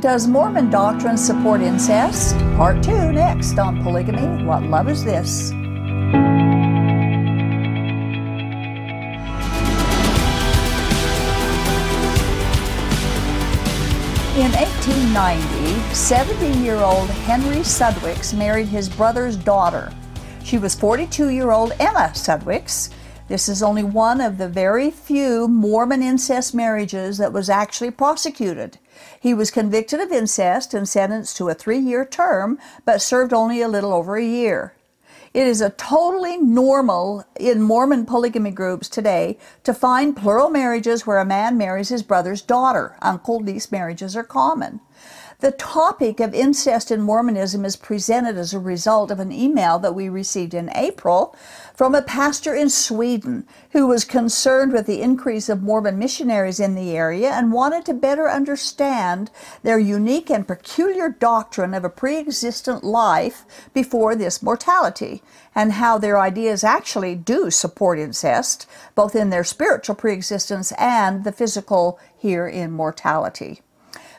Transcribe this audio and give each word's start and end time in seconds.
Does 0.00 0.26
Mormon 0.26 0.70
doctrine 0.70 1.16
support 1.16 1.60
incest? 1.62 2.36
Part 2.56 2.82
2 2.82 3.12
next 3.12 3.58
on 3.58 3.80
Polygamy 3.82 4.44
What 4.44 4.64
Love 4.64 4.88
Is 4.88 5.04
This? 5.04 5.52
In 5.52 5.56
1890, 14.50 15.94
70 15.94 16.58
year 16.58 16.76
old 16.76 17.08
Henry 17.08 17.58
Sudweeks 17.58 18.36
married 18.36 18.66
his 18.66 18.88
brother's 18.88 19.36
daughter. 19.36 19.92
She 20.42 20.58
was 20.58 20.74
42 20.74 21.28
year 21.28 21.52
old 21.52 21.72
Emma 21.78 22.10
Sudweeks. 22.14 22.90
This 23.28 23.48
is 23.48 23.62
only 23.62 23.84
one 23.84 24.20
of 24.20 24.38
the 24.38 24.48
very 24.48 24.90
few 24.90 25.46
Mormon 25.48 26.02
incest 26.02 26.52
marriages 26.52 27.16
that 27.18 27.32
was 27.32 27.48
actually 27.48 27.92
prosecuted. 27.92 28.78
He 29.20 29.34
was 29.34 29.50
convicted 29.50 30.00
of 30.00 30.12
incest 30.12 30.74
and 30.74 30.88
sentenced 30.88 31.36
to 31.36 31.48
a 31.48 31.54
three 31.54 31.78
year 31.78 32.04
term, 32.04 32.58
but 32.84 33.02
served 33.02 33.32
only 33.32 33.60
a 33.60 33.68
little 33.68 33.92
over 33.92 34.16
a 34.16 34.24
year. 34.24 34.74
It 35.34 35.48
is 35.48 35.60
a 35.60 35.70
totally 35.70 36.36
normal 36.36 37.24
in 37.34 37.60
Mormon 37.60 38.06
polygamy 38.06 38.52
groups 38.52 38.88
today 38.88 39.36
to 39.64 39.74
find 39.74 40.16
plural 40.16 40.48
marriages 40.48 41.08
where 41.08 41.18
a 41.18 41.24
man 41.24 41.58
marries 41.58 41.88
his 41.88 42.04
brother's 42.04 42.40
daughter. 42.40 42.96
Uncle 43.02 43.40
niece 43.40 43.72
marriages 43.72 44.14
are 44.14 44.22
common. 44.22 44.80
The 45.44 45.52
topic 45.52 46.20
of 46.20 46.32
incest 46.32 46.90
in 46.90 47.02
Mormonism 47.02 47.66
is 47.66 47.76
presented 47.76 48.38
as 48.38 48.54
a 48.54 48.58
result 48.58 49.10
of 49.10 49.20
an 49.20 49.30
email 49.30 49.78
that 49.78 49.94
we 49.94 50.08
received 50.08 50.54
in 50.54 50.74
April 50.74 51.36
from 51.74 51.94
a 51.94 52.00
pastor 52.00 52.54
in 52.54 52.70
Sweden 52.70 53.46
who 53.72 53.86
was 53.86 54.06
concerned 54.06 54.72
with 54.72 54.86
the 54.86 55.02
increase 55.02 55.50
of 55.50 55.62
Mormon 55.62 55.98
missionaries 55.98 56.60
in 56.60 56.74
the 56.74 56.96
area 56.96 57.30
and 57.30 57.52
wanted 57.52 57.84
to 57.84 57.92
better 57.92 58.26
understand 58.26 59.30
their 59.62 59.78
unique 59.78 60.30
and 60.30 60.48
peculiar 60.48 61.10
doctrine 61.10 61.74
of 61.74 61.84
a 61.84 61.90
pre 61.90 62.16
existent 62.16 62.82
life 62.82 63.44
before 63.74 64.16
this 64.16 64.42
mortality 64.42 65.22
and 65.54 65.72
how 65.72 65.98
their 65.98 66.18
ideas 66.18 66.64
actually 66.64 67.14
do 67.14 67.50
support 67.50 67.98
incest, 67.98 68.66
both 68.94 69.14
in 69.14 69.28
their 69.28 69.44
spiritual 69.44 69.94
pre 69.94 70.14
existence 70.14 70.72
and 70.78 71.22
the 71.22 71.32
physical 71.32 72.00
here 72.16 72.48
in 72.48 72.70
mortality. 72.70 73.60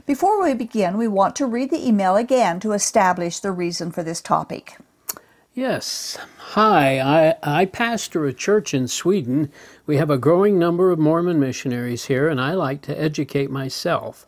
Before 0.05 0.43
we 0.43 0.53
begin, 0.53 0.99
we 0.99 1.07
want 1.07 1.35
to 1.37 1.47
read 1.47 1.71
the 1.71 1.83
email 1.83 2.15
again 2.15 2.59
to 2.59 2.73
establish 2.73 3.39
the 3.39 3.51
reason 3.51 3.91
for 3.91 4.03
this 4.03 4.21
topic. 4.21 4.77
Yes. 5.55 6.15
Hi, 6.37 6.99
I, 6.99 7.61
I 7.61 7.65
pastor 7.65 8.27
a 8.27 8.33
church 8.33 8.75
in 8.75 8.87
Sweden. 8.87 9.51
We 9.87 9.97
have 9.97 10.11
a 10.11 10.19
growing 10.19 10.59
number 10.59 10.91
of 10.91 10.99
Mormon 10.99 11.39
missionaries 11.39 12.05
here, 12.05 12.29
and 12.29 12.39
I 12.39 12.53
like 12.53 12.83
to 12.83 13.01
educate 13.01 13.49
myself. 13.49 14.27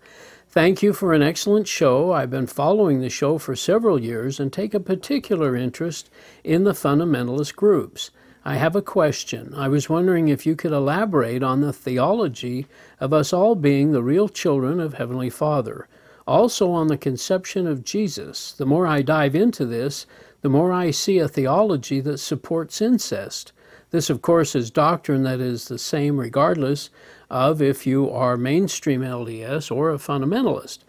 Thank 0.49 0.81
you 0.81 0.93
for 0.93 1.13
an 1.13 1.21
excellent 1.21 1.67
show. 1.67 2.11
I've 2.11 2.31
been 2.31 2.47
following 2.47 3.01
the 3.01 3.09
show 3.11 3.37
for 3.37 3.55
several 3.55 4.01
years 4.01 4.39
and 4.39 4.51
take 4.51 4.73
a 4.73 4.79
particular 4.79 5.55
interest 5.55 6.09
in 6.43 6.63
the 6.63 6.71
fundamentalist 6.71 7.55
groups. 7.55 8.09
I 8.47 8.55
have 8.55 8.77
a 8.77 8.81
question. 8.81 9.53
I 9.57 9.67
was 9.67 9.89
wondering 9.89 10.29
if 10.29 10.45
you 10.45 10.55
could 10.55 10.71
elaborate 10.71 11.43
on 11.43 11.59
the 11.59 11.73
theology 11.73 12.65
of 12.97 13.11
us 13.11 13.33
all 13.33 13.55
being 13.55 13.91
the 13.91 14.01
real 14.01 14.29
children 14.29 14.79
of 14.79 14.93
Heavenly 14.93 15.29
Father. 15.29 15.89
Also, 16.25 16.71
on 16.71 16.87
the 16.87 16.97
conception 16.97 17.67
of 17.67 17.83
Jesus. 17.83 18.53
The 18.53 18.65
more 18.65 18.87
I 18.87 19.01
dive 19.01 19.35
into 19.35 19.65
this, 19.65 20.05
the 20.43 20.49
more 20.49 20.71
I 20.71 20.91
see 20.91 21.19
a 21.19 21.27
theology 21.27 21.99
that 21.99 22.19
supports 22.19 22.81
incest. 22.81 23.51
This, 23.91 24.09
of 24.09 24.21
course, 24.21 24.55
is 24.55 24.71
doctrine 24.71 25.23
that 25.23 25.41
is 25.41 25.67
the 25.67 25.77
same 25.77 26.17
regardless 26.17 26.89
of 27.29 27.61
if 27.61 27.85
you 27.85 28.09
are 28.09 28.37
mainstream 28.37 29.01
LDS 29.01 29.69
or 29.69 29.91
a 29.91 29.97
fundamentalist. 29.97 30.85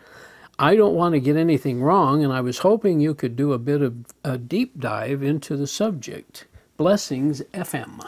I 0.61 0.77
don't 0.77 0.95
want 0.95 1.15
to 1.15 1.21
get 1.21 1.37
anything 1.37 1.83
wrong, 1.83 2.23
and 2.23 2.33
I 2.33 2.41
was 2.41 2.59
hoping 2.59 3.01
you 3.01 3.17
could 3.17 3.35
do 3.35 3.53
a 3.53 3.59
bit 3.59 3.83
of 3.83 3.97
a 4.23 4.39
deep 4.39 4.79
dive 4.79 5.25
into 5.25 5.57
the 5.57 5.67
subject. 5.67 6.47
Blessings 6.79 7.43
FM. 7.55 8.07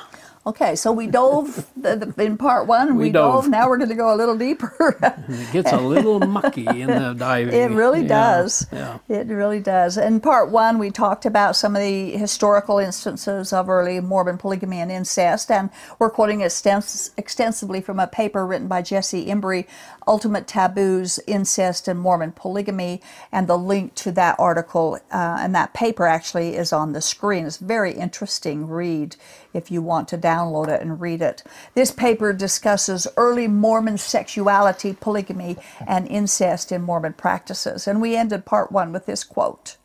Okay, 0.50 0.74
so 0.74 0.90
we 0.90 1.06
dove 1.06 1.64
in 2.18 2.36
part 2.36 2.66
one. 2.66 2.96
We, 2.96 3.04
we 3.04 3.10
dove. 3.12 3.44
dove. 3.44 3.50
Now 3.52 3.68
we're 3.68 3.76
going 3.76 3.90
to 3.90 3.94
go 3.94 4.12
a 4.12 4.16
little 4.16 4.36
deeper. 4.36 4.98
it 5.28 5.52
gets 5.52 5.70
a 5.70 5.76
little 5.76 6.18
mucky 6.18 6.66
in 6.66 6.88
the 6.88 7.14
diving. 7.18 7.54
It 7.54 7.70
really 7.70 8.02
yeah, 8.02 8.08
does. 8.08 8.66
Yeah. 8.72 8.98
It 9.08 9.28
really 9.28 9.60
does. 9.60 9.96
In 9.96 10.18
part 10.18 10.50
one, 10.50 10.80
we 10.80 10.90
talked 10.90 11.24
about 11.24 11.54
some 11.54 11.76
of 11.76 11.82
the 11.82 12.10
historical 12.10 12.80
instances 12.80 13.52
of 13.52 13.68
early 13.68 14.00
Mormon 14.00 14.38
polygamy 14.38 14.80
and 14.80 14.90
incest, 14.90 15.52
and 15.52 15.70
we're 16.00 16.10
quoting 16.10 16.40
extens- 16.40 17.12
extensively 17.16 17.80
from 17.80 18.00
a 18.00 18.08
paper 18.08 18.44
written 18.44 18.66
by 18.66 18.82
Jessie 18.82 19.26
Embry, 19.26 19.68
Ultimate 20.08 20.48
Taboos, 20.48 21.20
Incest, 21.28 21.86
and 21.86 22.00
Mormon 22.00 22.32
Polygamy, 22.32 23.00
and 23.30 23.46
the 23.46 23.56
link 23.56 23.94
to 23.94 24.10
that 24.10 24.34
article 24.40 24.98
uh, 25.12 25.38
and 25.40 25.54
that 25.54 25.74
paper 25.74 26.06
actually 26.06 26.56
is 26.56 26.72
on 26.72 26.92
the 26.92 27.00
screen. 27.00 27.46
It's 27.46 27.60
a 27.60 27.64
very 27.64 27.92
interesting 27.92 28.66
read 28.66 29.14
if 29.52 29.70
you 29.70 29.82
want 29.82 30.08
to 30.08 30.18
download 30.18 30.39
it 30.68 30.80
and 30.80 31.00
read 31.00 31.22
it. 31.22 31.42
This 31.74 31.90
paper 31.90 32.32
discusses 32.32 33.06
early 33.16 33.48
Mormon 33.48 33.98
sexuality, 33.98 34.96
polygamy, 35.00 35.56
and 35.86 36.06
incest 36.08 36.72
in 36.72 36.82
Mormon 36.82 37.12
practices. 37.12 37.86
And 37.86 38.00
we 38.00 38.16
ended 38.16 38.44
part 38.44 38.72
one 38.72 38.92
with 38.92 39.06
this 39.06 39.24
quote. 39.24 39.76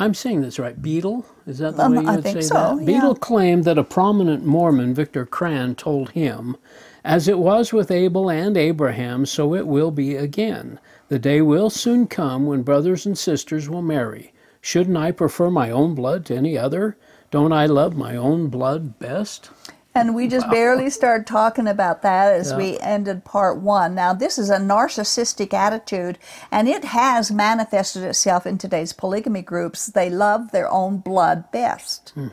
I'm 0.00 0.14
saying 0.14 0.42
this 0.42 0.58
right. 0.58 0.80
Beadle, 0.80 1.26
is 1.46 1.58
that 1.58 1.76
the 1.76 1.84
um, 1.84 1.94
way 1.94 2.02
you 2.02 2.12
would 2.12 2.22
say 2.22 2.40
so, 2.40 2.54
that? 2.54 2.78
Yeah. 2.80 2.86
Beadle 2.86 3.16
claimed 3.16 3.64
that 3.64 3.78
a 3.78 3.84
prominent 3.84 4.44
Mormon, 4.44 4.94
Victor 4.94 5.26
Cran, 5.26 5.74
told 5.74 6.10
him, 6.10 6.56
"As 7.04 7.26
it 7.26 7.38
was 7.38 7.72
with 7.72 7.90
Abel 7.90 8.30
and 8.30 8.56
Abraham, 8.56 9.26
so 9.26 9.54
it 9.54 9.66
will 9.66 9.90
be 9.90 10.14
again. 10.14 10.78
The 11.08 11.18
day 11.18 11.40
will 11.40 11.68
soon 11.68 12.06
come 12.06 12.46
when 12.46 12.62
brothers 12.62 13.06
and 13.06 13.18
sisters 13.18 13.68
will 13.68 13.82
marry. 13.82 14.32
Shouldn't 14.60 14.96
I 14.96 15.10
prefer 15.10 15.50
my 15.50 15.70
own 15.70 15.94
blood 15.94 16.24
to 16.26 16.36
any 16.36 16.56
other? 16.56 16.96
Don't 17.30 17.52
I 17.52 17.66
love 17.66 17.96
my 17.96 18.16
own 18.16 18.48
blood 18.48 18.98
best? 18.98 19.50
And 19.94 20.14
we 20.14 20.28
just 20.28 20.46
wow. 20.46 20.52
barely 20.52 20.90
started 20.90 21.26
talking 21.26 21.66
about 21.66 22.02
that 22.02 22.32
as 22.32 22.52
yeah. 22.52 22.56
we 22.56 22.78
ended 22.78 23.24
part 23.24 23.58
one. 23.58 23.94
Now, 23.94 24.12
this 24.12 24.38
is 24.38 24.48
a 24.48 24.58
narcissistic 24.58 25.52
attitude, 25.52 26.18
and 26.52 26.68
it 26.68 26.84
has 26.84 27.32
manifested 27.32 28.04
itself 28.04 28.46
in 28.46 28.58
today's 28.58 28.92
polygamy 28.92 29.42
groups. 29.42 29.86
They 29.86 30.08
love 30.08 30.52
their 30.52 30.70
own 30.70 30.98
blood 30.98 31.50
best. 31.50 32.10
Hmm. 32.10 32.28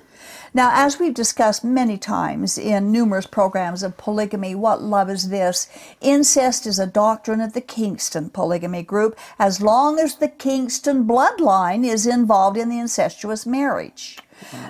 Now, 0.53 0.72
as 0.73 1.00
we've 1.00 1.13
discussed 1.13 1.63
many 1.63 1.97
times 1.97 2.57
in 2.57 2.91
numerous 2.91 3.25
programs 3.25 3.84
of 3.84 3.97
polygamy, 3.97 4.55
what 4.55 4.81
love 4.81 5.09
is 5.09 5.29
this? 5.29 5.67
Incest 6.01 6.66
is 6.66 6.79
a 6.79 6.88
doctrine 6.88 7.41
of 7.41 7.53
the 7.53 7.61
Kingston 7.61 8.29
polygamy 8.29 8.84
group 8.84 9.17
as 9.39 9.59
long 9.59 10.00
as 10.00 10.16
the 10.16 10.29
Kingston 10.29 11.05
bloodline 11.05 11.85
is 11.85 12.07
involved 12.07 12.57
in 12.57 12.69
the 12.69 12.79
incestuous 12.79 13.45
marriage. 13.45 14.17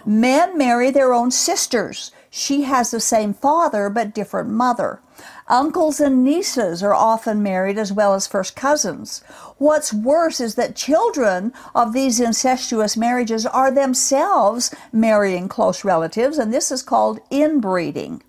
Men 0.06 0.58
marry 0.58 0.92
their 0.92 1.14
own 1.14 1.32
sisters. 1.32 2.12
She 2.30 2.64
has 2.64 2.92
the 2.92 3.00
same 3.00 3.34
father 3.34 3.90
but 3.90 4.14
different 4.14 4.50
mother. 4.50 5.00
Uncles 5.48 6.00
and 6.00 6.24
nieces 6.24 6.84
are 6.84 6.94
often 6.94 7.42
married 7.42 7.78
as 7.78 7.94
well 7.94 8.14
as 8.14 8.28
first 8.28 8.56
cousins. 8.56 9.24
What's 9.58 9.94
worse 9.94 10.40
is 10.40 10.56
that 10.56 10.76
children 10.76 11.54
of 11.74 11.94
these 11.94 12.20
incestuous 12.20 12.98
marriages 12.98 13.46
are 13.46 13.72
themselves 13.72 14.74
marrying 14.92 15.48
close 15.48 15.86
relatives, 15.86 16.38
and 16.38 16.54
this 16.54 16.72
is 16.72 16.84
called 16.84 17.20
inbreeding. 17.32 18.22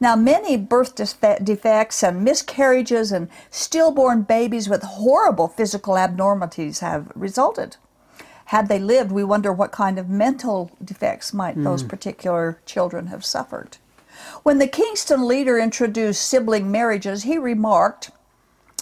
Now, 0.00 0.16
many 0.16 0.56
birth 0.56 0.94
defects 0.94 2.02
and 2.02 2.24
miscarriages 2.24 3.12
and 3.12 3.28
stillborn 3.50 4.22
babies 4.22 4.68
with 4.68 4.82
horrible 4.82 5.48
physical 5.48 5.96
abnormalities 5.96 6.80
have 6.80 7.10
resulted 7.14 7.76
had 8.48 8.68
they 8.68 8.78
lived, 8.78 9.12
we 9.12 9.22
wonder 9.22 9.52
what 9.52 9.72
kind 9.72 9.98
of 9.98 10.08
mental 10.08 10.70
defects 10.82 11.34
might 11.34 11.58
mm. 11.58 11.64
those 11.64 11.82
particular 11.82 12.58
children 12.64 13.08
have 13.08 13.22
suffered. 13.22 13.76
When 14.42 14.56
the 14.56 14.66
Kingston 14.66 15.28
leader 15.28 15.58
introduced 15.58 16.24
sibling 16.24 16.70
marriages, 16.70 17.24
he 17.24 17.36
remarked, 17.36 18.10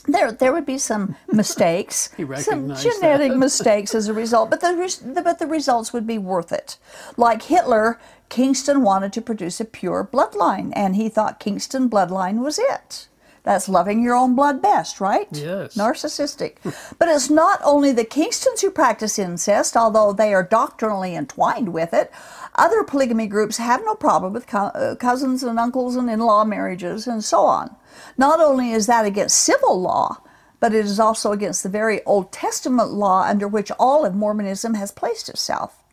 there, 0.06 0.31
there 0.31 0.53
would 0.53 0.66
be 0.66 0.78
some 0.78 1.16
mistakes, 1.32 2.10
some 2.36 2.77
genetic 2.77 3.34
mistakes 3.36 3.92
as 3.92 4.07
a 4.07 4.15
result, 4.15 4.51
but 4.51 4.60
the, 4.60 5.21
but 5.24 5.41
the 5.41 5.48
results 5.48 5.92
would 5.92 6.07
be 6.07 6.16
worth 6.16 6.53
it. 6.53 6.78
Like 7.16 7.42
Hitler, 7.42 7.98
Kingston 8.28 8.83
wanted 8.83 9.12
to 9.15 9.21
produce 9.21 9.59
a 9.59 9.65
pure 9.65 10.09
bloodline, 10.10 10.72
and 10.77 10.95
he 10.95 11.09
thought 11.09 11.41
Kingston 11.41 11.91
bloodline 11.91 12.39
was 12.39 12.60
it. 12.60 13.09
That's 13.47 13.69
loving 13.69 14.03
your 14.03 14.16
own 14.16 14.34
blood 14.34 14.60
best, 14.60 15.01
right? 15.01 15.28
Yes. 15.31 15.77
Narcissistic. 15.77 16.57
but 16.98 17.09
it's 17.09 17.31
not 17.31 17.60
only 17.63 17.93
the 17.93 18.04
Kingstons 18.04 18.60
who 18.60 18.72
practice 18.72 19.21
incest, 19.21 19.77
although 19.77 20.13
they 20.13 20.34
are 20.34 20.43
doctrinally 20.43 21.15
entwined 21.15 21.72
with 21.72 21.95
it. 21.95 22.10
Other 22.57 22.83
polygamy 22.83 23.28
groups 23.28 23.59
have 23.59 23.84
no 23.84 23.95
problem 23.95 24.33
with 24.33 24.48
co- 24.48 24.75
uh, 24.75 24.97
cousins 24.97 25.45
and 25.45 25.60
uncles 25.60 25.95
and 25.95 26.10
in 26.10 26.19
law 26.19 26.45
marriages 26.45 27.07
and 27.07 27.22
so 27.22 27.43
on. 27.43 27.77
Not 28.19 28.41
only 28.41 28.72
is 28.72 28.89
that 28.89 29.07
against 29.07 29.39
civil 29.39 29.81
law, 29.81 30.21
but 30.59 30.75
it 30.75 30.84
is 30.84 30.98
also 30.98 31.31
against 31.31 31.63
the 31.63 31.69
very 31.69 32.03
Old 32.04 32.33
Testament 32.33 32.91
law 32.91 33.22
under 33.22 33.47
which 33.47 33.71
all 33.78 34.04
of 34.04 34.16
Mormonism 34.16 34.75
has 34.75 34.91
placed 34.91 35.28
itself. 35.28 35.84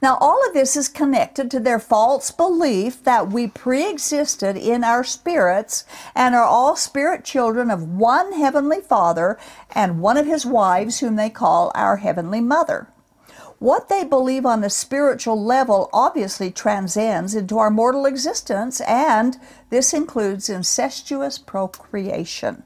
Now, 0.00 0.16
all 0.20 0.46
of 0.46 0.54
this 0.54 0.76
is 0.76 0.88
connected 0.88 1.50
to 1.50 1.60
their 1.60 1.80
false 1.80 2.30
belief 2.30 3.02
that 3.02 3.32
we 3.32 3.48
pre 3.48 3.88
existed 3.90 4.56
in 4.56 4.84
our 4.84 5.02
spirits 5.02 5.84
and 6.14 6.34
are 6.34 6.44
all 6.44 6.76
spirit 6.76 7.24
children 7.24 7.70
of 7.70 7.82
one 7.82 8.32
Heavenly 8.32 8.80
Father 8.80 9.38
and 9.74 10.00
one 10.00 10.16
of 10.16 10.26
His 10.26 10.46
wives, 10.46 11.00
whom 11.00 11.16
they 11.16 11.30
call 11.30 11.72
our 11.74 11.96
Heavenly 11.96 12.40
Mother. 12.40 12.88
What 13.58 13.88
they 13.88 14.04
believe 14.04 14.46
on 14.46 14.62
a 14.62 14.70
spiritual 14.70 15.42
level 15.42 15.90
obviously 15.92 16.52
transcends 16.52 17.34
into 17.34 17.58
our 17.58 17.70
mortal 17.70 18.06
existence, 18.06 18.80
and 18.82 19.36
this 19.70 19.92
includes 19.92 20.48
incestuous 20.48 21.38
procreation. 21.38 22.62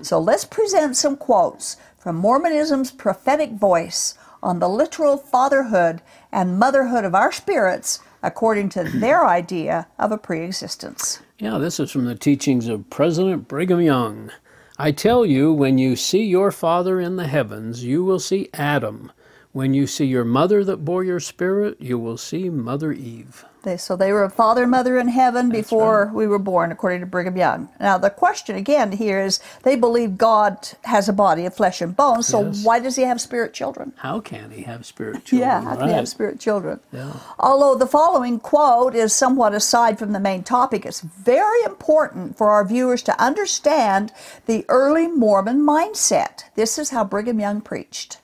So 0.00 0.18
let's 0.18 0.46
present 0.46 0.96
some 0.96 1.18
quotes 1.18 1.76
from 1.98 2.16
Mormonism's 2.16 2.90
prophetic 2.90 3.52
voice 3.52 4.14
on 4.42 4.58
the 4.58 4.68
literal 4.68 5.16
fatherhood 5.16 6.02
and 6.32 6.58
motherhood 6.58 7.04
of 7.04 7.14
our 7.14 7.30
spirits 7.32 8.00
according 8.22 8.68
to 8.70 8.84
their 8.94 9.26
idea 9.26 9.86
of 9.98 10.12
a 10.12 10.18
pre-existence. 10.18 11.20
Yeah, 11.38 11.58
this 11.58 11.80
is 11.80 11.90
from 11.90 12.04
the 12.04 12.14
teachings 12.14 12.68
of 12.68 12.88
President 12.90 13.48
Brigham 13.48 13.80
Young. 13.80 14.30
I 14.78 14.90
tell 14.90 15.26
you, 15.26 15.52
when 15.52 15.78
you 15.78 15.96
see 15.96 16.24
your 16.24 16.50
Father 16.50 17.00
in 17.00 17.16
the 17.16 17.26
heavens, 17.26 17.84
you 17.84 18.02
will 18.04 18.18
see 18.18 18.48
Adam. 18.54 19.12
When 19.52 19.74
you 19.74 19.86
see 19.86 20.06
your 20.06 20.24
mother 20.24 20.64
that 20.64 20.84
bore 20.84 21.04
your 21.04 21.20
spirit, 21.20 21.80
you 21.80 21.98
will 21.98 22.16
see 22.16 22.48
Mother 22.48 22.92
Eve. 22.92 23.44
They, 23.62 23.76
so 23.76 23.96
they 23.96 24.12
were 24.12 24.24
a 24.24 24.30
father 24.30 24.62
and 24.62 24.70
mother 24.70 24.98
in 24.98 25.08
heaven 25.08 25.48
before 25.48 26.06
right. 26.06 26.14
we 26.14 26.26
were 26.26 26.38
born, 26.38 26.72
according 26.72 27.00
to 27.00 27.06
Brigham 27.06 27.36
Young. 27.36 27.68
Now, 27.78 27.96
the 27.96 28.10
question 28.10 28.56
again 28.56 28.92
here 28.92 29.20
is 29.20 29.40
they 29.62 29.76
believe 29.76 30.18
God 30.18 30.68
has 30.84 31.08
a 31.08 31.12
body 31.12 31.46
of 31.46 31.54
flesh 31.54 31.80
and 31.80 31.96
bones, 31.96 32.26
so 32.26 32.46
yes. 32.46 32.64
why 32.64 32.80
does 32.80 32.96
he 32.96 33.02
have 33.02 33.20
spirit 33.20 33.54
children? 33.54 33.92
How 33.96 34.20
can 34.20 34.50
he 34.50 34.62
have 34.62 34.84
spirit 34.84 35.24
children? 35.24 35.48
yeah, 35.48 35.60
how 35.60 35.70
right. 35.70 35.78
can 35.78 35.88
he 35.88 35.94
have 35.94 36.08
spirit 36.08 36.40
children? 36.40 36.80
Yeah. 36.92 37.12
Although 37.38 37.76
the 37.76 37.86
following 37.86 38.40
quote 38.40 38.94
is 38.94 39.12
somewhat 39.12 39.54
aside 39.54 39.98
from 39.98 40.12
the 40.12 40.20
main 40.20 40.42
topic, 40.42 40.84
it's 40.84 41.00
very 41.00 41.62
important 41.64 42.36
for 42.36 42.50
our 42.50 42.64
viewers 42.64 43.02
to 43.04 43.22
understand 43.22 44.12
the 44.46 44.64
early 44.68 45.06
Mormon 45.06 45.60
mindset. 45.60 46.44
This 46.56 46.78
is 46.78 46.90
how 46.90 47.04
Brigham 47.04 47.38
Young 47.38 47.60
preached. 47.60 48.18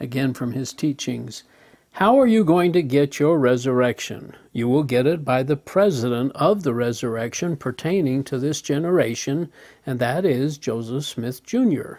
Again, 0.00 0.34
from 0.34 0.52
his 0.52 0.72
teachings. 0.72 1.44
How 1.94 2.18
are 2.18 2.26
you 2.26 2.44
going 2.44 2.72
to 2.72 2.82
get 2.82 3.18
your 3.18 3.38
resurrection? 3.38 4.34
You 4.52 4.68
will 4.68 4.84
get 4.84 5.06
it 5.06 5.24
by 5.24 5.42
the 5.42 5.56
president 5.56 6.32
of 6.34 6.62
the 6.62 6.72
resurrection 6.72 7.56
pertaining 7.56 8.24
to 8.24 8.38
this 8.38 8.62
generation, 8.62 9.50
and 9.84 9.98
that 9.98 10.24
is 10.24 10.56
Joseph 10.56 11.04
Smith 11.04 11.44
Jr. 11.44 11.94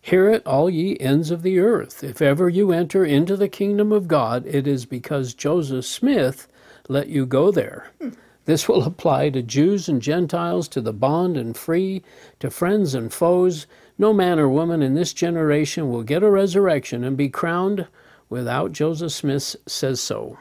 Hear 0.00 0.30
it, 0.30 0.46
all 0.46 0.70
ye 0.70 0.96
ends 1.00 1.30
of 1.30 1.42
the 1.42 1.58
earth. 1.58 2.02
If 2.02 2.22
ever 2.22 2.48
you 2.48 2.72
enter 2.72 3.04
into 3.04 3.36
the 3.36 3.48
kingdom 3.48 3.92
of 3.92 4.08
God, 4.08 4.46
it 4.46 4.66
is 4.66 4.86
because 4.86 5.34
Joseph 5.34 5.84
Smith 5.84 6.48
let 6.88 7.08
you 7.08 7.26
go 7.26 7.50
there. 7.50 7.90
This 8.44 8.68
will 8.68 8.84
apply 8.84 9.30
to 9.30 9.42
Jews 9.42 9.88
and 9.88 10.00
Gentiles, 10.00 10.66
to 10.68 10.80
the 10.80 10.92
bond 10.92 11.36
and 11.36 11.56
free, 11.56 12.02
to 12.40 12.48
friends 12.48 12.94
and 12.94 13.12
foes. 13.12 13.66
No 13.98 14.12
man 14.12 14.38
or 14.38 14.48
woman 14.48 14.82
in 14.82 14.94
this 14.94 15.12
generation 15.12 15.90
will 15.90 16.04
get 16.04 16.22
a 16.22 16.30
resurrection 16.30 17.04
and 17.04 17.16
be 17.16 17.28
crowned 17.28 17.86
without 18.32 18.72
Joseph 18.72 19.12
Smith 19.12 19.56
says 19.66 20.00
so. 20.00 20.38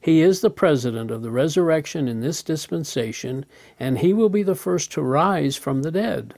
He 0.00 0.22
is 0.22 0.40
the 0.40 0.50
president 0.50 1.12
of 1.12 1.22
the 1.22 1.30
resurrection 1.30 2.08
in 2.08 2.18
this 2.18 2.42
dispensation, 2.42 3.46
and 3.78 3.98
he 3.98 4.12
will 4.12 4.28
be 4.28 4.42
the 4.42 4.56
first 4.56 4.90
to 4.92 5.02
rise 5.02 5.54
from 5.54 5.82
the 5.82 5.92
dead. 5.92 6.34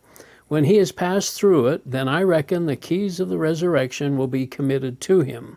When 0.49 0.65
he 0.65 0.77
has 0.77 0.93
passed 0.93 1.33
through 1.33 1.69
it, 1.69 1.91
then 1.91 2.07
I 2.07 2.23
reckon 2.23 2.67
the 2.67 2.77
keys 2.77 3.19
of 3.19 3.31
the 3.31 3.39
resurrection 3.39 4.19
will 4.19 4.27
be 4.27 4.47
committed 4.47 5.01
to 5.01 5.23
him. 5.23 5.57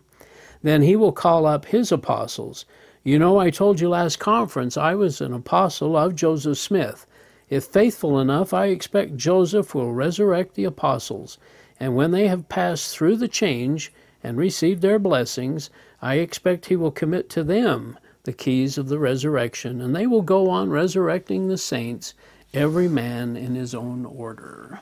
Then 0.62 0.80
he 0.80 0.96
will 0.96 1.12
call 1.12 1.44
up 1.44 1.66
his 1.66 1.92
apostles. 1.92 2.64
You 3.02 3.18
know, 3.18 3.36
I 3.36 3.50
told 3.50 3.82
you 3.82 3.90
last 3.90 4.18
conference 4.18 4.78
I 4.78 4.94
was 4.94 5.20
an 5.20 5.34
apostle 5.34 5.94
of 5.94 6.14
Joseph 6.14 6.56
Smith. 6.56 7.04
If 7.50 7.64
faithful 7.64 8.18
enough, 8.18 8.54
I 8.54 8.68
expect 8.68 9.18
Joseph 9.18 9.74
will 9.74 9.92
resurrect 9.92 10.54
the 10.54 10.64
apostles, 10.64 11.36
and 11.78 11.94
when 11.94 12.12
they 12.12 12.28
have 12.28 12.48
passed 12.48 12.96
through 12.96 13.16
the 13.18 13.28
change, 13.28 13.92
and 14.24 14.38
receive 14.38 14.80
their 14.80 14.98
blessings, 14.98 15.70
I 16.02 16.14
expect 16.14 16.66
he 16.66 16.76
will 16.76 16.90
commit 16.90 17.28
to 17.30 17.44
them 17.44 17.98
the 18.24 18.32
keys 18.32 18.78
of 18.78 18.88
the 18.88 18.98
resurrection, 18.98 19.80
and 19.80 19.94
they 19.94 20.06
will 20.06 20.22
go 20.22 20.48
on 20.48 20.70
resurrecting 20.70 21.48
the 21.48 21.58
saints, 21.58 22.14
every 22.54 22.88
man 22.88 23.36
in 23.36 23.54
his 23.54 23.74
own 23.74 24.06
order. 24.06 24.80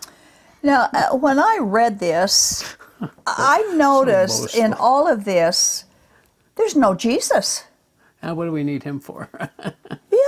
Now, 0.62 0.88
uh, 0.92 1.16
when 1.16 1.40
I 1.40 1.58
read 1.60 1.98
this, 1.98 2.76
I 3.26 3.62
noticed 3.74 4.50
so 4.50 4.58
in 4.58 4.72
all 4.72 5.08
of 5.08 5.24
this, 5.24 5.84
there's 6.54 6.76
no 6.76 6.94
Jesus. 6.94 7.64
Uh, 8.22 8.34
what 8.34 8.44
do 8.44 8.52
we 8.52 8.62
need 8.62 8.84
him 8.84 9.00
for? 9.00 9.28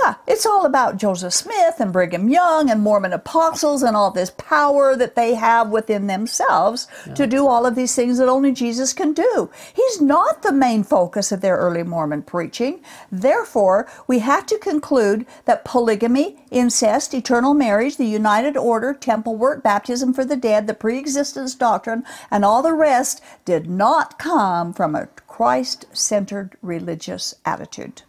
yeah, 0.03 0.15
it's 0.27 0.45
all 0.45 0.65
about 0.65 0.97
Joseph 0.97 1.33
Smith 1.33 1.79
and 1.79 1.93
Brigham 1.93 2.27
Young 2.27 2.69
and 2.69 2.81
Mormon 2.81 3.13
apostles 3.13 3.83
and 3.83 3.95
all 3.95 4.11
this 4.11 4.31
power 4.31 4.95
that 4.97 5.15
they 5.15 5.35
have 5.35 5.69
within 5.69 6.07
themselves 6.07 6.87
yeah. 7.07 7.13
to 7.13 7.25
do 7.25 7.47
all 7.47 7.65
of 7.65 7.75
these 7.75 7.95
things 7.95 8.17
that 8.17 8.27
only 8.27 8.51
Jesus 8.51 8.93
can 8.93 9.13
do. 9.13 9.49
He's 9.73 10.01
not 10.01 10.41
the 10.41 10.51
main 10.51 10.83
focus 10.83 11.31
of 11.31 11.39
their 11.39 11.55
early 11.55 11.83
Mormon 11.83 12.23
preaching. 12.23 12.81
Therefore, 13.11 13.87
we 14.07 14.19
have 14.19 14.45
to 14.47 14.57
conclude 14.57 15.25
that 15.45 15.63
polygamy, 15.63 16.43
incest, 16.51 17.13
eternal 17.13 17.53
marriage, 17.53 17.95
the 17.95 18.05
united 18.05 18.57
order, 18.57 18.93
temple 18.93 19.35
work, 19.37 19.63
baptism 19.63 20.13
for 20.13 20.25
the 20.25 20.35
dead, 20.35 20.67
the 20.67 20.73
pre 20.73 20.99
existence 20.99 21.55
doctrine, 21.55 22.03
and 22.29 22.43
all 22.43 22.61
the 22.61 22.73
rest 22.73 23.21
did 23.45 23.69
not 23.69 24.19
come 24.19 24.73
from 24.73 24.95
a 24.95 25.07
Christ 25.35 25.85
centered 25.91 26.55
religious 26.61 27.35
attitude. 27.43 28.03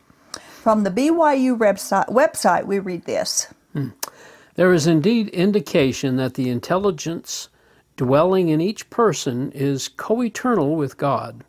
From 0.62 0.84
the 0.84 0.92
BYU 0.92 1.58
website, 1.58 2.06
website 2.08 2.66
we 2.66 2.78
read 2.78 3.04
this. 3.04 3.52
Hmm. 3.72 3.88
There 4.54 4.72
is 4.72 4.86
indeed 4.86 5.30
indication 5.30 6.14
that 6.18 6.34
the 6.34 6.48
intelligence 6.48 7.48
dwelling 7.96 8.50
in 8.50 8.60
each 8.60 8.88
person 8.90 9.50
is 9.50 9.88
co 9.88 10.22
eternal 10.22 10.76
with 10.76 10.98
God. 10.98 11.42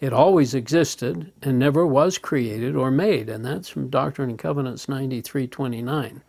It 0.00 0.12
always 0.12 0.52
existed 0.52 1.32
and 1.40 1.58
never 1.58 1.86
was 1.86 2.18
created 2.18 2.76
or 2.76 2.90
made, 2.90 3.30
and 3.30 3.42
that's 3.42 3.70
from 3.70 3.88
Doctrine 3.88 4.28
and 4.28 4.38
Covenants 4.38 4.86
9329. 4.86 6.22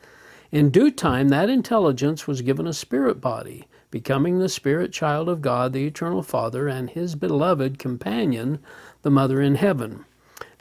In 0.53 0.69
due 0.69 0.91
time, 0.91 1.27
that 1.27 1.49
intelligence 1.49 2.25
was 2.25 2.41
given 2.41 2.67
a 2.67 2.73
spirit 2.73 3.19
body, 3.19 3.67
becoming 3.91 4.39
the 4.39 4.47
spirit 4.47 4.91
child 4.91 5.27
of 5.27 5.41
God, 5.41 5.73
the 5.73 5.85
eternal 5.85 6.23
Father, 6.23 6.67
and 6.67 6.89
his 6.89 7.15
beloved 7.15 7.77
companion, 7.77 8.59
the 9.03 9.11
Mother 9.11 9.39
in 9.41 9.55
heaven. 9.55 10.05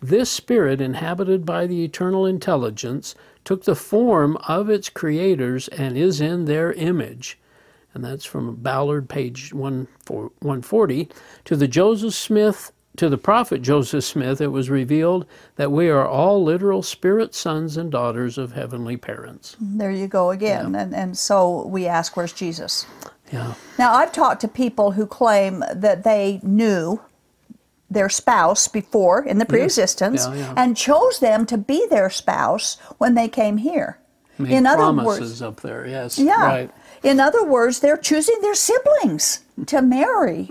This 0.01 0.31
spirit, 0.31 0.81
inhabited 0.81 1.47
by 1.47 1.67
the 1.67 1.85
eternal 1.85 2.27
intelligence, 2.27 3.15
took 3.45 3.65
the 3.65 3.77
form 3.77 4.37
of 4.49 4.69
its 4.69 4.89
creators 4.89 5.69
and 5.69 5.97
is 5.97 6.21
in 6.21 6.45
their 6.45 6.73
image. 6.73 7.39
And 7.95 8.05
that's 8.05 8.25
from 8.25 8.57
Ballard, 8.57 9.09
page 9.09 9.53
140. 9.55 11.09
To 11.45 11.57
the 11.57 11.69
Joseph 11.69 12.15
Smith, 12.15 12.73
to 12.97 13.09
the 13.09 13.19
prophet 13.19 13.63
Joseph 13.63 14.05
Smith, 14.05 14.41
it 14.41 14.49
was 14.49 14.71
revealed 14.71 15.27
that 15.57 15.71
we 15.71 15.89
are 15.89 16.07
all 16.07 16.43
literal 16.43 16.83
spirit 16.83 17.35
sons 17.35 17.77
and 17.77 17.91
daughters 17.91 18.39
of 18.39 18.53
heavenly 18.53 18.97
parents. 18.97 19.57
There 19.61 19.93
you 19.93 20.09
go 20.09 20.31
again. 20.31 20.75
Yeah. 20.75 20.81
And, 20.81 20.95
and 20.95 21.19
so 21.19 21.67
we 21.67 21.87
ask, 21.87 22.17
where's 22.17 22.33
Jesus? 22.33 22.87
Yeah. 23.33 23.55
Now, 23.79 23.95
I've 23.95 24.13
talked 24.13 24.41
to 24.43 24.49
people 24.49 24.93
who 24.93 25.07
claim 25.07 25.65
that 25.75 26.05
they 26.05 26.41
knew 26.43 27.01
their 27.95 28.09
spouse 28.09 28.69
before 28.69 29.25
in 29.25 29.39
the 29.39 29.45
pre-existence 29.45 30.27
yeah, 30.27 30.35
yeah. 30.35 30.55
and 30.57 30.77
chose 30.77 31.19
them 31.19 31.47
to 31.47 31.59
be 31.59 31.87
their 31.89 32.11
spouse 32.11 32.77
when 32.99 33.15
they 33.15 33.29
came 33.29 33.59
here. 33.59 33.99
Made 34.39 34.53
in 34.53 34.67
other 34.67 34.93
words, 34.93 35.43
up 35.43 35.61
there, 35.61 35.87
yes. 35.87 36.19
Yeah. 36.19 36.47
Right. 36.47 36.71
In 37.03 37.21
other 37.21 37.45
words, 37.45 37.81
they're 37.81 37.97
choosing 37.97 38.41
their 38.41 38.55
siblings 38.55 39.45
to 39.67 39.83
marry 39.83 40.51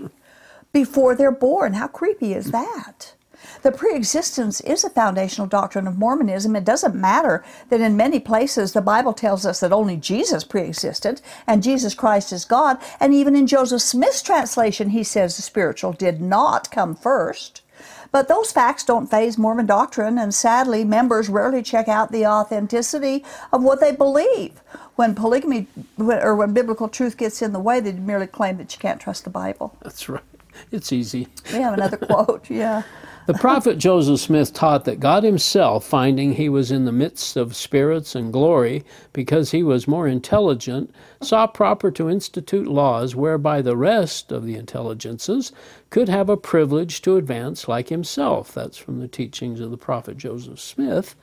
before 0.72 1.14
they're 1.14 1.30
born. 1.30 1.74
How 1.74 1.88
creepy 1.88 2.34
is 2.34 2.50
that? 2.50 3.14
The 3.62 3.72
preexistence 3.72 4.60
is 4.62 4.82
a 4.82 4.90
foundational 4.90 5.46
doctrine 5.46 5.86
of 5.86 5.98
Mormonism. 5.98 6.56
It 6.56 6.64
doesn't 6.64 6.96
matter 6.96 7.44
that 7.68 7.80
in 7.80 7.96
many 7.96 8.18
places 8.18 8.72
the 8.72 8.80
Bible 8.80 9.12
tells 9.12 9.46
us 9.46 9.60
that 9.60 9.72
only 9.72 9.96
Jesus 9.96 10.42
preexisted 10.42 11.20
and 11.46 11.62
Jesus 11.62 11.94
Christ 11.94 12.32
is 12.32 12.44
God. 12.44 12.78
And 12.98 13.14
even 13.14 13.36
in 13.36 13.46
Joseph 13.46 13.82
Smith's 13.82 14.22
translation, 14.22 14.90
he 14.90 15.04
says 15.04 15.36
the 15.36 15.42
spiritual 15.42 15.92
did 15.92 16.20
not 16.20 16.72
come 16.72 16.96
first. 16.96 17.62
But 18.10 18.28
those 18.28 18.52
facts 18.52 18.84
don't 18.84 19.10
faze 19.10 19.38
Mormon 19.38 19.64
doctrine, 19.64 20.18
and 20.18 20.34
sadly, 20.34 20.84
members 20.84 21.30
rarely 21.30 21.62
check 21.62 21.88
out 21.88 22.12
the 22.12 22.26
authenticity 22.26 23.24
of 23.52 23.62
what 23.62 23.80
they 23.80 23.90
believe. 23.90 24.60
When 24.96 25.14
polygamy 25.14 25.66
or 25.98 26.36
when 26.36 26.52
biblical 26.52 26.90
truth 26.90 27.16
gets 27.16 27.40
in 27.40 27.52
the 27.52 27.58
way, 27.58 27.80
they 27.80 27.92
merely 27.92 28.26
claim 28.26 28.58
that 28.58 28.74
you 28.74 28.78
can't 28.78 29.00
trust 29.00 29.24
the 29.24 29.30
Bible. 29.30 29.74
That's 29.82 30.10
right. 30.10 30.22
It's 30.70 30.92
easy. 30.92 31.28
We 31.52 31.60
have 31.60 31.72
another 31.72 31.96
quote, 32.08 32.50
yeah. 32.50 32.82
The 33.24 33.34
prophet 33.34 33.78
Joseph 33.78 34.18
Smith 34.18 34.52
taught 34.52 34.84
that 34.84 34.98
God 34.98 35.22
himself, 35.22 35.84
finding 35.84 36.32
he 36.32 36.48
was 36.48 36.72
in 36.72 36.86
the 36.86 36.92
midst 36.92 37.36
of 37.36 37.54
spirits 37.54 38.16
and 38.16 38.32
glory, 38.32 38.84
because 39.12 39.52
he 39.52 39.62
was 39.62 39.86
more 39.86 40.08
intelligent, 40.08 40.92
saw 41.20 41.46
proper 41.46 41.92
to 41.92 42.10
institute 42.10 42.66
laws 42.66 43.14
whereby 43.14 43.62
the 43.62 43.76
rest 43.76 44.32
of 44.32 44.44
the 44.44 44.56
intelligences 44.56 45.52
could 45.88 46.08
have 46.08 46.28
a 46.28 46.36
privilege 46.36 47.00
to 47.02 47.16
advance 47.16 47.68
like 47.68 47.90
himself. 47.90 48.52
That's 48.52 48.76
from 48.76 48.98
the 48.98 49.06
teachings 49.06 49.60
of 49.60 49.70
the 49.70 49.76
prophet 49.76 50.16
Joseph 50.16 50.58
Smith. 50.58 51.14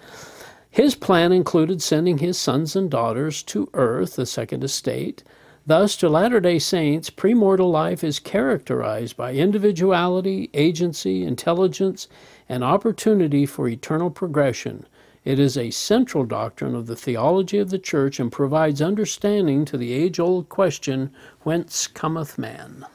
His 0.72 0.96
plan 0.96 1.34
included 1.34 1.82
sending 1.82 2.20
his 2.20 2.38
sons 2.38 2.78
and 2.78 2.90
daughters 2.90 3.44
to 3.44 3.70
earth, 3.74 4.16
the 4.16 4.26
second 4.26 4.64
estate, 4.64 5.22
Thus, 5.66 5.96
to 5.98 6.10
Latter 6.10 6.40
day 6.40 6.58
Saints, 6.60 7.10
premortal 7.10 7.72
life 7.72 8.04
is 8.04 8.20
characterized 8.20 9.16
by 9.16 9.34
individuality, 9.34 10.50
agency, 10.54 11.24
intelligence, 11.24 12.08
and 12.48 12.64
opportunity 12.64 13.46
for 13.46 13.68
eternal 13.68 14.10
progression. 14.10 14.86
It 15.26 15.38
is 15.38 15.58
a 15.58 15.70
central 15.70 16.24
doctrine 16.24 16.76
of 16.76 16.88
the 16.88 16.96
theology 16.96 17.60
of 17.60 17.70
the 17.70 17.78
Church 17.78 18.20
and 18.20 18.32
provides 18.32 18.82
understanding 18.82 19.66
to 19.66 19.78
the 19.78 19.94
age 19.94 20.20
old 20.20 20.50
question 20.50 21.12
whence 21.42 21.88
cometh 21.88 22.38
man? 22.38 22.86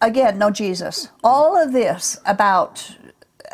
Again, 0.00 0.38
no 0.38 0.50
Jesus. 0.50 1.08
All 1.22 1.56
of 1.56 1.72
this 1.72 2.18
about 2.26 2.96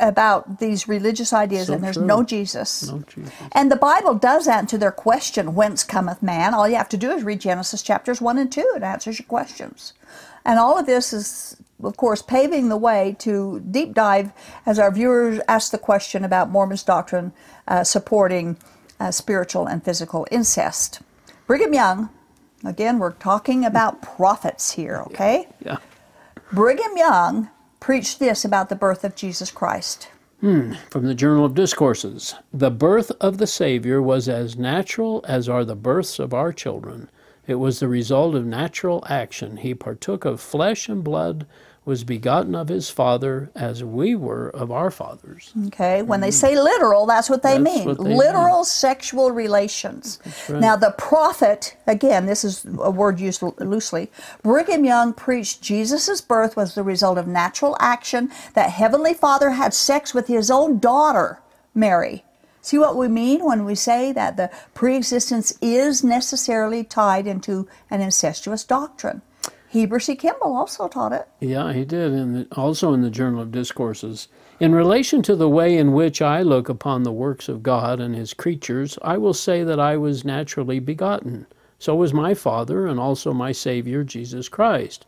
about 0.01 0.59
these 0.59 0.89
religious 0.89 1.33
ideas 1.33 1.67
so 1.69 1.75
and 1.75 1.85
there's 1.85 1.97
no 1.97 2.23
Jesus. 2.23 2.89
no 2.89 3.01
Jesus. 3.01 3.33
And 3.53 3.71
the 3.71 3.77
Bible 3.77 4.15
does 4.15 4.49
answer 4.49 4.79
their 4.79 4.93
question, 4.93 5.55
whence 5.55 5.85
cometh 5.85 6.23
man? 6.23 6.55
All 6.55 6.69
you 6.69 6.77
have 6.77 6.89
to 6.91 6.97
do 6.97 7.11
is 7.11 7.23
read 7.23 7.41
Genesis 7.41 7.83
chapters 7.83 8.21
1 8.21 8.39
and 8.39 8.51
2. 8.51 8.75
It 8.77 8.83
answers 8.83 9.19
your 9.19 9.27
questions. 9.27 9.93
And 10.45 10.59
all 10.59 10.79
of 10.79 10.87
this 10.87 11.13
is, 11.13 11.57
of 11.83 11.97
course, 11.97 12.23
paving 12.23 12.69
the 12.69 12.77
way 12.77 13.17
to 13.21 13.61
deep 13.71 13.95
dive 13.95 14.33
as 14.65 14.79
our 14.79 14.91
viewers 14.91 15.41
ask 15.49 15.71
the 15.71 15.79
question 15.79 16.25
about 16.25 16.51
Mormon's 16.51 16.83
doctrine 16.83 17.33
uh, 17.67 17.85
supporting 17.85 18.57
uh, 19.01 19.11
spiritual 19.11 19.67
and 19.67 19.85
physical 19.85 20.27
incest. 20.31 21.01
Brigham 21.47 21.75
Young, 21.75 22.11
again, 22.65 22.99
we're 22.99 23.13
talking 23.13 23.65
about 23.65 24.03
prophets 24.03 24.73
here, 24.73 25.03
okay? 25.07 25.49
yeah. 25.61 25.73
yeah. 25.73 25.77
Brigham 26.53 26.97
Young 26.97 27.51
preached 27.81 28.19
this 28.19 28.45
about 28.45 28.69
the 28.69 28.77
birth 28.77 29.05
of 29.05 29.15
Jesus 29.15 29.51
Christ. 29.51 30.09
Hmm. 30.41 30.75
From 30.91 31.05
the 31.05 31.15
Journal 31.15 31.45
of 31.45 31.55
Discourses 31.55 32.35
The 32.53 32.71
birth 32.71 33.11
of 33.21 33.39
the 33.39 33.47
Savior 33.47 34.01
was 34.01 34.29
as 34.29 34.57
natural 34.57 35.25
as 35.27 35.49
are 35.49 35.65
the 35.65 35.75
births 35.75 36.19
of 36.19 36.33
our 36.33 36.53
children. 36.53 37.11
It 37.47 37.57
was 37.57 37.81
the 37.81 37.89
result 37.89 38.35
of 38.35 38.47
natural 38.47 39.03
action. 39.09 39.57
He 39.57 39.75
partook 39.75 40.25
of 40.25 40.41
flesh 40.41 40.89
and 40.89 41.03
blood 41.03 41.47
was 41.89 42.05
begotten 42.05 42.55
of 42.55 42.69
his 42.69 42.91
father 42.91 43.51
as 43.55 43.83
we 43.83 44.15
were 44.15 44.51
of 44.51 44.71
our 44.71 44.91
fathers. 44.91 45.55
Okay, 45.69 46.03
when 46.03 46.21
they 46.21 46.31
say 46.31 46.55
literal, 46.55 47.07
that's 47.07 47.31
what 47.31 47.43
they 47.43 47.57
that's 47.57 47.65
mean. 47.65 47.87
What 47.87 48.05
they 48.05 48.15
literal 48.15 48.57
mean. 48.59 48.65
sexual 48.67 49.31
relations. 49.31 50.19
Right. 50.51 50.61
Now, 50.61 50.77
the 50.77 50.91
prophet, 50.91 51.79
again, 51.87 52.27
this 52.27 52.45
is 52.45 52.67
a 52.79 52.91
word 52.91 53.19
used 53.19 53.43
loosely, 53.43 54.11
Brigham 54.43 54.85
Young 54.85 55.15
preached 55.15 55.63
Jesus' 55.63 56.21
birth 56.21 56.57
was 56.59 56.75
the 56.75 56.83
result 56.83 57.17
of 57.17 57.27
natural 57.27 57.75
action, 57.81 58.31
that 58.53 58.69
Heavenly 58.69 59.15
Father 59.15 59.53
had 59.53 59.73
sex 59.73 60.13
with 60.13 60.27
his 60.27 60.51
own 60.51 60.79
daughter, 60.79 61.41
Mary. 61.75 62.23
See 62.61 62.77
what 62.77 62.97
we 62.97 63.09
mean 63.09 63.43
when 63.43 63.65
we 63.65 63.75
say 63.75 64.13
that 64.13 64.37
the 64.37 64.51
preexistence 64.75 65.57
is 65.63 66.05
necessarily 66.05 66.85
tied 66.85 67.27
into 67.27 67.67
an 67.89 68.03
incestuous 68.03 68.63
doctrine? 68.63 69.23
Heber 69.69 70.01
C. 70.01 70.17
Kimball 70.17 70.57
also 70.57 70.89
taught 70.89 71.13
it. 71.13 71.29
Yeah, 71.41 71.73
he 71.73 71.85
did, 71.85 72.13
and 72.13 72.47
also 72.53 72.95
in 72.95 73.03
the 73.03 73.11
Journal 73.11 73.43
of 73.43 73.53
Discourses. 73.53 74.29
In 74.61 74.75
relation 74.75 75.23
to 75.23 75.37
the 75.37 75.49
way 75.49 75.77
in 75.77 75.93
which 75.93 76.23
I 76.23 76.43
look 76.43 76.69
upon 76.69 77.03
the 77.03 77.13
works 77.13 77.49
of 77.49 77.63
God 77.63 78.01
and 78.01 78.15
His 78.15 78.35
creatures, 78.35 78.99
I 79.03 79.19
will 79.19 79.35
say 79.35 79.63
that 79.65 79.79
I 79.79 79.97
was 79.97 80.25
naturally 80.25 80.81
begotten. 80.81 81.47
So 81.79 81.95
was 81.95 82.13
my 82.13 82.35
Father, 82.35 82.87
and 82.87 82.99
also 82.99 83.33
my 83.33 83.53
Savior, 83.53 84.03
Jesus 84.03 84.49
Christ. 84.49 85.07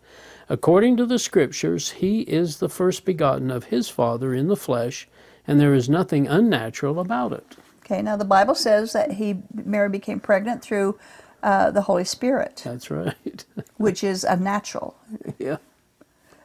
According 0.48 0.98
to 0.98 1.06
the 1.06 1.18
Scriptures, 1.18 1.90
He 1.90 2.20
is 2.22 2.58
the 2.58 2.68
first 2.68 3.04
begotten 3.04 3.50
of 3.50 3.64
His 3.64 3.88
Father 3.88 4.34
in 4.34 4.48
the 4.48 4.56
flesh, 4.56 5.08
and 5.46 5.58
there 5.58 5.74
is 5.74 5.88
nothing 5.88 6.28
unnatural 6.28 7.00
about 7.00 7.32
it. 7.32 7.56
Okay, 7.90 8.02
now 8.02 8.16
the 8.16 8.24
Bible 8.24 8.54
says 8.54 8.92
that 8.92 9.10
he 9.10 9.42
Mary 9.52 9.88
became 9.88 10.20
pregnant 10.20 10.62
through 10.62 10.96
uh, 11.42 11.70
the 11.70 11.82
Holy 11.82 12.04
Spirit. 12.04 12.62
That's 12.64 12.90
right. 12.90 13.44
which 13.76 14.04
is 14.04 14.24
a 14.24 14.36
natural. 14.36 14.96
Yeah. 15.38 15.56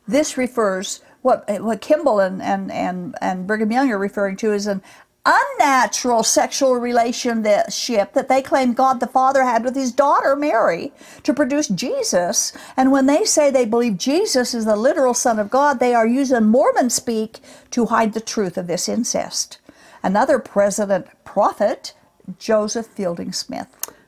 This 0.08 0.38
refers 0.38 1.02
what 1.22 1.44
what 1.62 1.82
Kimball 1.82 2.20
and, 2.20 2.42
and, 2.42 2.72
and, 2.72 3.16
and 3.20 3.48
Brigham 3.48 3.72
Young 3.72 3.92
are 3.92 3.98
referring 3.98 4.38
to 4.38 4.54
is 4.54 4.68
an 4.68 4.82
unnatural 5.26 6.22
sexual 6.22 6.76
relationship 6.76 8.14
that 8.14 8.30
they 8.30 8.42
claim 8.42 8.74
God 8.74 9.00
the 9.00 9.08
Father 9.08 9.44
had 9.44 9.64
with 9.64 9.76
his 9.76 9.92
daughter 9.92 10.36
Mary 10.36 10.92
to 11.24 11.34
produce 11.34 11.68
Jesus. 11.68 12.54
And 12.78 12.92
when 12.92 13.08
they 13.08 13.24
say 13.24 13.50
they 13.50 13.66
believe 13.66 13.98
Jesus 13.98 14.54
is 14.54 14.66
the 14.66 14.76
literal 14.76 15.16
Son 15.16 15.40
of 15.40 15.50
God, 15.50 15.80
they 15.80 15.96
are 15.96 16.06
using 16.08 16.46
Mormon 16.46 16.92
speak 16.92 17.40
to 17.72 17.88
hide 17.88 18.14
the 18.14 18.22
truth 18.22 18.58
of 18.58 18.68
this 18.68 18.88
incest. 18.88 19.58
Another 20.04 20.38
president 20.38 21.08
prophet, 21.24 21.94
Joseph 22.38 22.86
Fielding 22.86 23.34
Smith. 23.34 23.68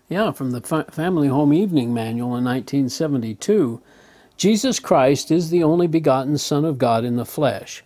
Yeah, 0.09 0.31
from 0.31 0.51
the 0.51 0.61
Family 0.61 1.27
Home 1.27 1.51
Evening 1.51 1.93
Manual 1.93 2.37
in 2.37 2.45
1972. 2.45 3.81
Jesus 4.37 4.79
Christ 4.79 5.31
is 5.31 5.49
the 5.49 5.63
only 5.63 5.87
begotten 5.87 6.37
Son 6.37 6.63
of 6.63 6.77
God 6.77 7.03
in 7.03 7.17
the 7.17 7.25
flesh. 7.25 7.83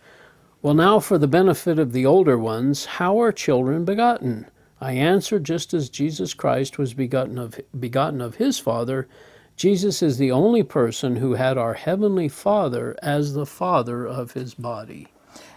Well, 0.60 0.74
now 0.74 1.00
for 1.00 1.18
the 1.18 1.26
benefit 1.26 1.80
of 1.80 1.92
the 1.92 2.06
older 2.06 2.38
ones, 2.38 2.84
how 2.84 3.20
are 3.20 3.32
children 3.32 3.84
begotten? 3.84 4.46
I 4.80 4.92
answer 4.92 5.40
just 5.40 5.74
as 5.74 5.88
Jesus 5.88 6.32
Christ 6.32 6.78
was 6.78 6.94
begotten 6.94 7.38
of, 7.38 7.58
begotten 7.80 8.20
of 8.20 8.36
his 8.36 8.56
Father, 8.56 9.08
Jesus 9.56 10.00
is 10.00 10.16
the 10.16 10.30
only 10.30 10.62
person 10.62 11.16
who 11.16 11.34
had 11.34 11.58
our 11.58 11.74
Heavenly 11.74 12.28
Father 12.28 12.96
as 13.02 13.34
the 13.34 13.46
Father 13.46 14.06
of 14.06 14.34
his 14.34 14.54
body. 14.54 15.08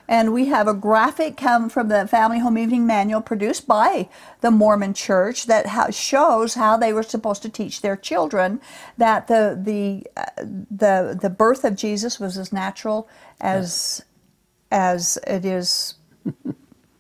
And 0.08 0.34
we 0.34 0.46
have 0.46 0.68
a 0.68 0.74
graphic 0.74 1.36
come 1.36 1.70
from 1.70 1.88
the 1.88 2.08
Family 2.08 2.40
Home 2.40 2.58
Evening 2.58 2.86
Manual 2.86 3.22
produced 3.22 3.68
by 3.68 4.08
the 4.42 4.52
Mormon 4.52 4.94
Church 4.94 5.48
that 5.48 5.94
shows 5.94 6.54
how 6.54 6.78
they 6.78 6.94
were 6.94 7.04
supposed 7.04 7.42
to 7.42 7.50
teach 7.50 7.82
their 7.82 7.96
children 7.96 8.62
that 8.98 9.28
the 9.28 9.60
the 9.60 10.06
uh, 10.16 10.26
the 10.70 11.18
the 11.20 11.30
birth 11.30 11.64
of 11.64 11.76
Jesus 11.76 12.20
was 12.20 12.38
as 12.38 12.54
natural 12.54 13.08
as 13.42 14.04
as 14.72 15.18
it 15.26 15.46
is. 15.46 15.96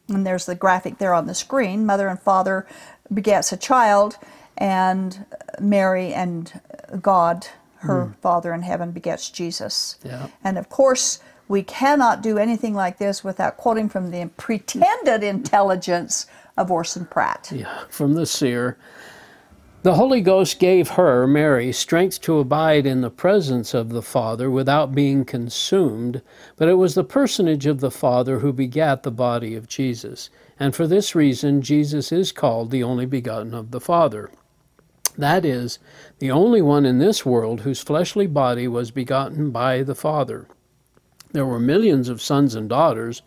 and 0.08 0.26
there's 0.26 0.46
the 0.46 0.56
graphic 0.56 0.98
there 0.98 1.14
on 1.14 1.28
the 1.28 1.36
screen. 1.36 1.86
Mother 1.86 2.08
and 2.08 2.20
father 2.20 2.66
begets 3.14 3.52
a 3.52 3.58
child, 3.58 4.18
and 4.58 5.26
Mary 5.60 6.14
and 6.14 6.60
God, 7.02 7.48
her 7.78 8.08
mm. 8.08 8.16
Father 8.18 8.52
in 8.54 8.64
heaven, 8.64 8.92
begets 8.92 9.30
Jesus. 9.30 9.98
Yeah. 10.04 10.28
And 10.44 10.58
of 10.58 10.70
course 10.70 11.20
we 11.48 11.64
cannot 11.64 12.22
do 12.22 12.38
anything 12.38 12.74
like 12.74 12.98
this 12.98 13.24
without 13.24 13.58
quoting 13.58 13.90
from 13.90 14.12
the 14.12 14.30
pretended 14.38 15.24
intelligence 15.24 16.26
of 16.58 16.72
Orson 16.72 17.06
Pratt. 17.06 17.52
Yeah, 17.54 17.84
from 17.90 18.14
the 18.14 18.26
seer. 18.26 18.78
The 19.84 19.94
Holy 19.94 20.22
Ghost 20.22 20.58
gave 20.58 20.90
her, 20.90 21.28
Mary, 21.28 21.72
strength 21.72 22.20
to 22.22 22.40
abide 22.40 22.88
in 22.88 23.02
the 23.02 23.12
presence 23.12 23.76
of 23.76 23.90
the 23.90 24.02
Father 24.02 24.50
without 24.50 24.96
being 24.96 25.24
consumed, 25.24 26.24
but 26.58 26.68
it 26.68 26.74
was 26.74 26.96
the 26.96 27.04
personage 27.04 27.68
of 27.68 27.82
the 27.82 27.92
Father 27.92 28.40
who 28.40 28.52
begat 28.52 29.04
the 29.04 29.12
body 29.12 29.54
of 29.54 29.68
Jesus. 29.68 30.32
And 30.60 30.76
for 30.76 30.88
this 30.88 31.14
reason, 31.14 31.62
Jesus 31.62 32.12
is 32.12 32.32
called 32.32 32.72
the 32.72 32.82
only 32.82 33.06
begotten 33.06 33.54
of 33.54 33.70
the 33.70 33.80
Father. 33.80 34.32
That 35.20 35.46
is, 35.46 35.78
the 36.18 36.32
only 36.32 36.64
one 36.64 36.88
in 36.88 36.98
this 36.98 37.24
world 37.24 37.62
whose 37.62 37.84
fleshly 37.84 38.26
body 38.26 38.68
was 38.68 38.90
begotten 38.90 39.52
by 39.52 39.84
the 39.84 39.94
Father. 39.94 40.48
There 41.36 41.46
were 41.46 41.60
millions 41.60 42.08
of 42.08 42.22
sons 42.22 42.56
and 42.56 42.70
daughters 42.70 43.22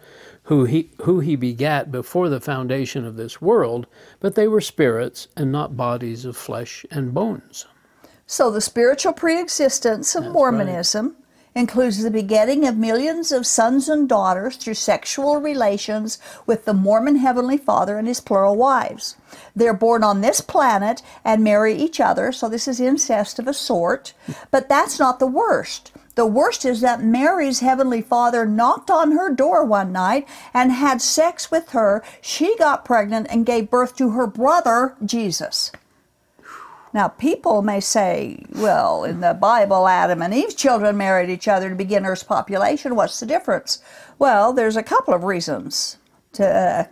who 0.45 0.65
he, 0.65 0.93
who 1.03 1.21
he 1.21 1.37
begat 1.37 1.93
before 1.93 2.31
the 2.31 2.41
foundation 2.41 3.05
of 3.05 3.17
this 3.17 3.43
world, 3.43 3.87
but 4.19 4.35
they 4.35 4.49
were 4.49 4.63
spirits 4.63 5.29
and 5.37 5.53
not 5.53 5.77
bodies 5.77 6.25
of 6.25 6.35
flesh 6.35 6.87
and 6.91 7.13
bones. 7.13 7.67
So 8.27 8.51
the 8.51 8.63
spiritual 8.63 9.13
preexistence 9.13 10.15
of 10.15 10.25
That's 10.25 10.33
Mormonism 10.33 11.09
right. 11.09 11.17
Includes 11.59 12.05
the 12.05 12.11
begetting 12.11 12.65
of 12.69 12.77
millions 12.77 13.33
of 13.33 13.45
sons 13.45 13.89
and 13.89 14.09
daughters 14.09 14.57
through 14.57 14.75
sexual 14.75 15.41
relations 15.41 16.17
with 16.47 16.65
the 16.65 16.73
Mormon 16.73 17.17
Heavenly 17.17 17.59
Father 17.59 17.99
and 17.99 18.07
his 18.07 18.21
plural 18.21 18.55
wives. 18.55 19.17
They're 19.57 19.75
born 19.75 20.05
on 20.05 20.21
this 20.21 20.41
planet 20.41 21.03
and 21.25 21.43
marry 21.43 21.75
each 21.75 21.99
other, 21.99 22.31
so 22.31 22.49
this 22.49 22.69
is 22.69 22.81
incest 22.81 23.41
of 23.41 23.49
a 23.49 23.53
sort, 23.53 24.15
but 24.53 24.69
that's 24.69 25.01
not 25.01 25.19
the 25.19 25.27
worst. 25.27 25.91
The 26.15 26.27
worst 26.27 26.65
is 26.65 26.81
that 26.81 27.03
Mary's 27.03 27.59
heavenly 27.59 28.03
father 28.03 28.47
knocked 28.47 28.89
on 28.89 29.11
her 29.13 29.29
door 29.29 29.65
one 29.65 29.91
night 29.91 30.29
and 30.55 30.71
had 30.71 31.03
sex 31.03 31.51
with 31.51 31.71
her. 31.71 32.05
She 32.21 32.57
got 32.57 32.85
pregnant 32.85 33.27
and 33.31 33.45
gave 33.45 33.69
birth 33.69 33.97
to 33.97 34.11
her 34.11 34.29
brother, 34.29 34.95
Jesus. 35.05 35.73
Now, 36.93 37.09
people 37.09 37.63
may 37.63 37.81
say, 37.81 38.45
well, 38.55 39.05
in 39.05 39.21
the 39.21 39.35
Bible, 39.35 39.87
Adam 39.89 40.23
and 40.23 40.33
Eve's 40.33 40.55
children 40.55 40.97
married 40.97 41.31
each 41.31 41.49
other 41.49 41.69
to 41.69 41.75
begin 41.75 42.07
Earth's 42.07 42.23
population. 42.23 42.97
What's 42.97 43.21
the 43.21 43.27
difference? 43.27 43.83
Well, 44.19 44.53
there's 44.53 44.77
a 44.77 44.83
couple 44.83 45.15
of 45.15 45.25
reasons 45.25 45.99
to 46.33 46.47
uh, 46.47 46.85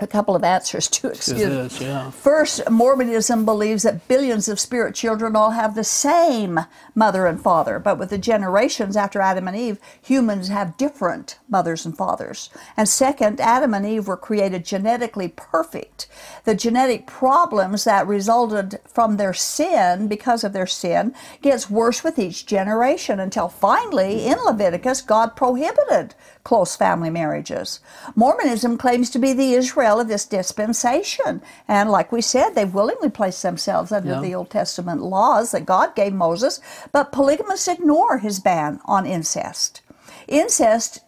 a 0.00 0.06
couple 0.06 0.34
of 0.34 0.44
answers 0.44 0.88
to 0.88 1.08
excuse 1.08 1.80
yeah. 1.80 2.10
First, 2.10 2.68
Mormonism 2.70 3.44
believes 3.44 3.82
that 3.82 4.06
billions 4.08 4.48
of 4.48 4.58
spirit 4.58 4.94
children 4.94 5.36
all 5.36 5.50
have 5.50 5.74
the 5.74 5.84
same 5.84 6.60
mother 6.94 7.26
and 7.26 7.40
father, 7.40 7.78
but 7.78 7.98
with 7.98 8.10
the 8.10 8.18
generations 8.18 8.96
after 8.96 9.20
Adam 9.20 9.48
and 9.48 9.56
Eve, 9.56 9.78
humans 10.00 10.48
have 10.48 10.76
different 10.76 11.38
mothers 11.48 11.84
and 11.84 11.96
fathers. 11.96 12.50
And 12.76 12.88
second, 12.88 13.40
Adam 13.40 13.74
and 13.74 13.84
Eve 13.84 14.08
were 14.08 14.16
created 14.16 14.64
genetically 14.64 15.28
perfect. 15.28 16.06
The 16.44 16.54
genetic 16.54 17.06
problems 17.06 17.84
that 17.84 18.06
resulted 18.06 18.80
from 18.86 19.16
their 19.16 19.34
sin, 19.34 20.08
because 20.08 20.44
of 20.44 20.52
their 20.52 20.66
sin, 20.66 21.14
gets 21.42 21.70
worse 21.70 22.02
with 22.02 22.18
each 22.18 22.46
generation 22.46 23.20
until 23.20 23.48
finally, 23.48 24.26
in 24.26 24.38
Leviticus, 24.44 25.02
God 25.02 25.36
prohibited 25.36 26.14
close 26.44 26.76
family 26.76 27.10
marriages. 27.10 27.80
Mormonism 28.14 28.76
claims 28.76 29.08
to 29.10 29.18
be 29.18 29.32
the 29.32 29.54
Israel 29.54 29.73
of 29.82 30.08
this 30.08 30.24
dispensation. 30.26 31.42
And 31.66 31.90
like 31.90 32.12
we 32.12 32.20
said, 32.20 32.50
they've 32.54 32.72
willingly 32.72 33.10
placed 33.10 33.42
themselves 33.42 33.90
under 33.92 34.12
Yeah. 34.14 34.20
the 34.20 34.34
Old 34.34 34.50
Testament 34.50 35.02
laws 35.02 35.50
that 35.50 35.66
God 35.66 35.94
gave 35.94 36.12
Moses, 36.12 36.60
but 36.92 37.12
polygamists 37.12 37.68
ignore 37.68 38.18
his 38.18 38.38
ban 38.40 38.80
on 38.84 39.06
incest. 39.06 39.80
Incest 40.28 41.00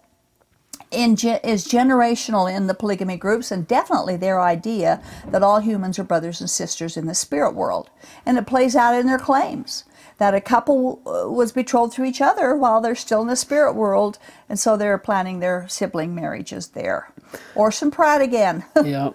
in 0.90 1.16
ge- 1.16 1.40
is 1.42 1.66
generational 1.66 2.52
in 2.52 2.66
the 2.66 2.75
polygamy 2.75 3.16
groups 3.16 3.50
and 3.50 3.66
definitely 3.66 4.16
their 4.16 4.40
idea 4.40 5.02
that 5.28 5.42
all 5.42 5.58
humans 5.61 5.99
are 5.99 6.04
brothers 6.04 6.40
and 6.40 6.49
sisters 6.49 6.96
in 6.96 7.06
the 7.06 7.14
spirit 7.14 7.54
world. 7.54 7.90
And 8.25 8.38
it 8.38 8.46
plays 8.46 8.76
out 8.76 8.94
in 8.94 9.06
their 9.06 9.18
claims 9.18 9.85
that 10.18 10.35
a 10.35 10.40
couple 10.40 11.00
was 11.04 11.52
betrothed 11.52 11.92
to 11.94 12.04
each 12.04 12.20
other 12.23 12.56
while 12.56 12.80
they're 12.80 12.94
still 12.94 13.20
in 13.20 13.26
the 13.28 13.37
spirit 13.37 13.75
world, 13.75 14.18
and 14.49 14.58
so 14.58 14.75
they're 14.76 14.96
planning 14.96 15.40
their 15.40 15.66
sibling 15.68 16.14
marriages 16.14 16.68
there. 16.68 17.11
Orson 17.54 17.90
Pratt 17.90 18.23
again. 18.23 18.64
yeah. 18.85 19.11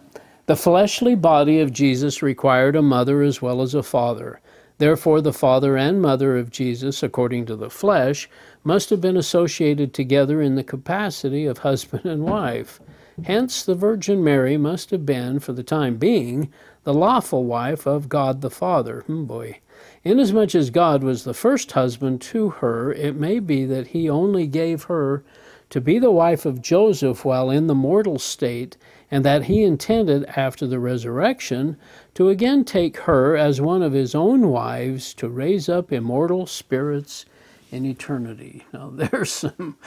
The 0.48 0.56
fleshly 0.56 1.16
body 1.16 1.60
of 1.60 1.72
Jesus 1.72 2.22
required 2.22 2.76
a 2.76 2.82
mother 2.82 3.22
as 3.22 3.42
well 3.42 3.62
as 3.62 3.74
a 3.74 3.84
father. 3.84 4.42
Therefore, 4.80 5.22
the 5.22 5.32
father 5.32 5.78
and 5.78 6.02
mother 6.02 6.38
of 6.38 6.50
Jesus, 6.50 7.04
according 7.04 7.46
to 7.46 7.56
the 7.56 7.70
flesh, 7.70 8.28
must 8.64 8.90
have 8.90 9.00
been 9.00 9.16
associated 9.16 9.94
together 9.94 10.42
in 10.42 10.56
the 10.56 10.64
capacity 10.64 11.46
of 11.46 11.60
husband 11.60 12.06
and 12.06 12.24
wife. 12.24 12.80
Hence, 13.24 13.64
the 13.64 13.76
Virgin 13.76 14.24
Mary 14.24 14.58
must 14.58 14.90
have 14.90 15.06
been, 15.06 15.40
for 15.40 15.54
the 15.54 15.64
time 15.64 15.98
being, 15.98 16.52
the 16.84 16.94
lawful 16.94 17.44
wife 17.44 17.86
of 17.86 18.10
God 18.10 18.42
the 18.42 18.50
Father. 18.50 19.02
Hmm, 19.02 19.26
boy. 19.26 19.60
Inasmuch 20.04 20.56
as 20.56 20.72
God 20.72 21.04
was 21.04 21.24
the 21.24 21.34
first 21.36 21.74
husband 21.74 22.20
to 22.22 22.50
her, 22.50 22.92
it 22.92 23.16
may 23.16 23.40
be 23.40 23.66
that 23.66 23.88
he 23.88 24.10
only 24.10 24.48
gave 24.48 24.84
her 24.84 25.24
to 25.72 25.82
be 25.82 25.98
the 26.00 26.12
wife 26.12 26.46
of 26.46 26.62
Joseph 26.62 27.26
while 27.26 27.50
in 27.50 27.68
the 27.68 27.76
mortal 27.76 28.20
state, 28.20 28.78
and 29.10 29.26
that 29.26 29.46
he 29.46 29.64
intended 29.64 30.26
after 30.36 30.68
the 30.68 30.80
resurrection 30.80 31.78
to 32.14 32.30
again 32.30 32.64
take 32.64 32.98
her 33.00 33.36
as 33.36 33.60
one 33.60 33.82
of 33.82 33.94
his 33.94 34.14
own 34.14 34.50
wives 34.50 35.14
to 35.16 35.30
raise 35.30 35.68
up 35.68 35.92
immortal 35.92 36.46
spirits 36.46 37.26
in 37.72 37.86
eternity. 37.86 38.66
Now, 38.74 38.90
there's 38.94 39.32
some 39.32 39.78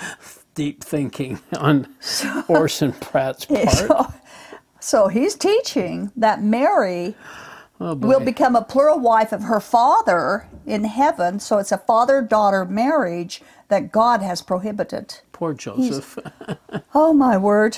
deep 0.54 0.82
thinking 0.82 1.40
on 1.56 1.94
Orson 2.48 2.92
Pratt's 2.94 3.44
part. 3.46 3.70
so, 3.70 4.14
so 4.80 5.08
he's 5.08 5.34
teaching 5.36 6.12
that 6.16 6.42
Mary 6.42 7.14
Oh, 7.80 7.94
will 7.94 8.20
become 8.20 8.54
a 8.54 8.62
plural 8.62 9.00
wife 9.00 9.32
of 9.32 9.42
her 9.42 9.60
father 9.60 10.48
in 10.64 10.84
heaven. 10.84 11.40
So 11.40 11.58
it's 11.58 11.72
a 11.72 11.78
father 11.78 12.22
daughter 12.22 12.64
marriage 12.64 13.42
that 13.74 13.90
God 13.90 14.22
has 14.22 14.40
prohibited. 14.40 15.18
Poor 15.32 15.52
Joseph. 15.52 16.16
Oh, 16.96 17.12
my 17.12 17.36
word. 17.36 17.76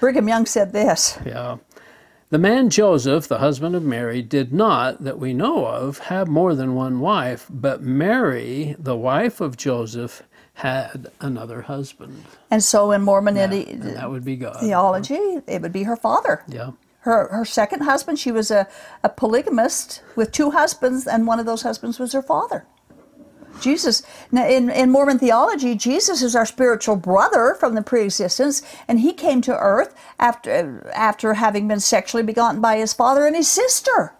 Brigham 0.00 0.26
Young 0.26 0.44
said 0.44 0.72
this. 0.72 1.16
Yeah. 1.24 1.58
The 2.30 2.38
man 2.38 2.68
Joseph, 2.68 3.28
the 3.28 3.38
husband 3.38 3.76
of 3.76 3.84
Mary, 3.84 4.22
did 4.22 4.52
not, 4.52 5.04
that 5.04 5.20
we 5.20 5.32
know 5.32 5.66
of, 5.66 5.98
have 5.98 6.26
more 6.26 6.56
than 6.56 6.74
one 6.74 6.98
wife, 6.98 7.46
but 7.48 7.80
Mary, 7.82 8.74
the 8.76 8.96
wife 8.96 9.40
of 9.40 9.56
Joseph, 9.56 10.24
had 10.54 11.12
another 11.20 11.62
husband. 11.62 12.24
And 12.50 12.62
so 12.64 12.90
in 12.90 13.02
Mormon 13.02 13.36
And 13.36 13.52
ide- 13.54 13.82
that 13.82 14.10
would 14.10 14.24
be 14.24 14.34
God. 14.36 14.56
theology, 14.58 15.38
it 15.46 15.62
would 15.62 15.72
be 15.72 15.84
her 15.84 15.96
father. 15.96 16.42
Yeah. 16.48 16.72
Her, 17.00 17.28
her 17.28 17.44
second 17.44 17.82
husband, 17.82 18.18
she 18.18 18.32
was 18.32 18.50
a, 18.50 18.66
a 19.04 19.08
polygamist 19.08 20.02
with 20.16 20.32
two 20.32 20.50
husbands, 20.50 21.06
and 21.06 21.24
one 21.28 21.38
of 21.38 21.46
those 21.46 21.62
husbands 21.62 22.00
was 22.00 22.12
her 22.14 22.22
father. 22.22 22.66
Jesus, 23.60 24.02
now 24.30 24.46
in, 24.46 24.70
in 24.70 24.90
Mormon 24.90 25.18
theology, 25.18 25.74
Jesus 25.74 26.22
is 26.22 26.36
our 26.36 26.46
spiritual 26.46 26.96
brother 26.96 27.56
from 27.58 27.74
the 27.74 27.82
pre-existence, 27.82 28.62
and 28.88 29.00
he 29.00 29.12
came 29.12 29.40
to 29.42 29.58
earth 29.58 29.94
after, 30.18 30.90
after 30.94 31.34
having 31.34 31.68
been 31.68 31.80
sexually 31.80 32.22
begotten 32.22 32.60
by 32.60 32.78
his 32.78 32.92
father 32.92 33.26
and 33.26 33.36
his 33.36 33.48
sister. 33.48 34.14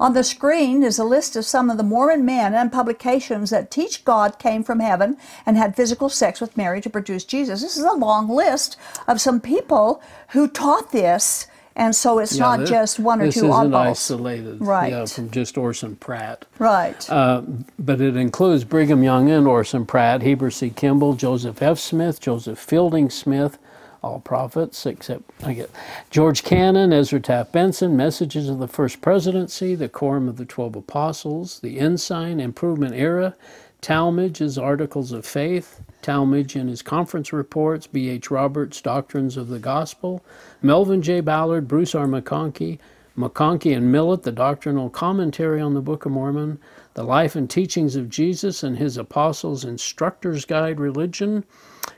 On 0.00 0.14
the 0.14 0.24
screen 0.24 0.82
is 0.82 0.98
a 0.98 1.04
list 1.04 1.36
of 1.36 1.44
some 1.44 1.70
of 1.70 1.76
the 1.76 1.84
Mormon 1.84 2.24
men 2.24 2.54
and 2.54 2.72
publications 2.72 3.50
that 3.50 3.70
teach 3.70 4.04
God 4.04 4.36
came 4.40 4.64
from 4.64 4.80
heaven 4.80 5.16
and 5.46 5.56
had 5.56 5.76
physical 5.76 6.08
sex 6.08 6.40
with 6.40 6.56
Mary 6.56 6.80
to 6.80 6.90
produce 6.90 7.22
Jesus. 7.22 7.62
This 7.62 7.76
is 7.76 7.84
a 7.84 7.92
long 7.92 8.28
list 8.28 8.76
of 9.06 9.20
some 9.20 9.40
people 9.40 10.02
who 10.30 10.48
taught 10.48 10.90
this, 10.90 11.46
and 11.76 11.94
so 11.94 12.18
it's 12.18 12.36
Yeah, 12.36 12.42
not 12.42 12.60
this- 12.60 12.70
just 12.70 12.98
one 13.00 13.20
or 13.20 13.26
this 13.26 13.34
two 13.34 13.48
isn't 13.48 13.50
oddballs. 13.70 13.86
isolated, 13.90 14.60
Right. 14.60 14.92
Yeah, 14.92 15.04
from 15.06 15.30
just 15.30 15.56
Orson 15.58 15.96
Pratt. 15.96 16.44
Right. 16.58 17.08
Uh, 17.10 17.42
but 17.78 18.00
it 18.00 18.16
includes 18.16 18.64
Brigham 18.64 19.02
Young 19.02 19.30
and 19.30 19.46
Orson 19.46 19.86
Pratt, 19.86 20.22
Heber 20.22 20.50
C. 20.50 20.70
Kimball, 20.70 21.14
Joseph 21.14 21.62
F. 21.62 21.78
Smith, 21.78 22.20
Joseph 22.20 22.58
Fielding 22.58 23.10
Smith, 23.10 23.58
all 24.02 24.18
prophets 24.18 24.84
except 24.84 25.22
I 25.44 25.52
get 25.54 25.70
George 26.10 26.42
Cannon, 26.42 26.92
Ezra 26.92 27.20
Taft 27.20 27.52
Benson, 27.52 27.96
Messages 27.96 28.48
of 28.48 28.58
the 28.58 28.66
First 28.66 29.00
Presidency, 29.00 29.74
The 29.76 29.88
Quorum 29.88 30.28
of 30.28 30.36
the 30.38 30.44
Twelve 30.44 30.74
Apostles, 30.74 31.60
The 31.60 31.78
Ensign, 31.78 32.40
Improvement 32.40 32.94
Era, 32.96 33.34
Talmage's 33.80 34.58
Articles 34.58 35.12
of 35.12 35.24
Faith, 35.24 35.80
Talmage 36.02 36.56
in 36.56 36.68
his 36.68 36.82
conference 36.82 37.32
reports, 37.32 37.86
B. 37.86 38.08
H. 38.10 38.30
Roberts' 38.30 38.80
Doctrines 38.80 39.36
of 39.36 39.48
the 39.48 39.58
Gospel, 39.58 40.22
Melvin 40.60 41.00
J. 41.02 41.20
Ballard, 41.20 41.68
Bruce 41.68 41.94
R. 41.94 42.06
McConkie, 42.06 42.78
McConkie 43.16 43.76
and 43.76 43.92
Millet, 43.92 44.22
the 44.22 44.32
doctrinal 44.32 44.88
commentary 44.90 45.60
on 45.60 45.74
the 45.74 45.80
Book 45.80 46.06
of 46.06 46.12
Mormon, 46.12 46.58
the 46.94 47.04
life 47.04 47.36
and 47.36 47.48
teachings 47.48 47.94
of 47.96 48.08
Jesus 48.08 48.62
and 48.62 48.78
his 48.78 48.96
apostles, 48.96 49.64
Instructor's 49.64 50.44
Guide 50.44 50.80
Religion, 50.80 51.44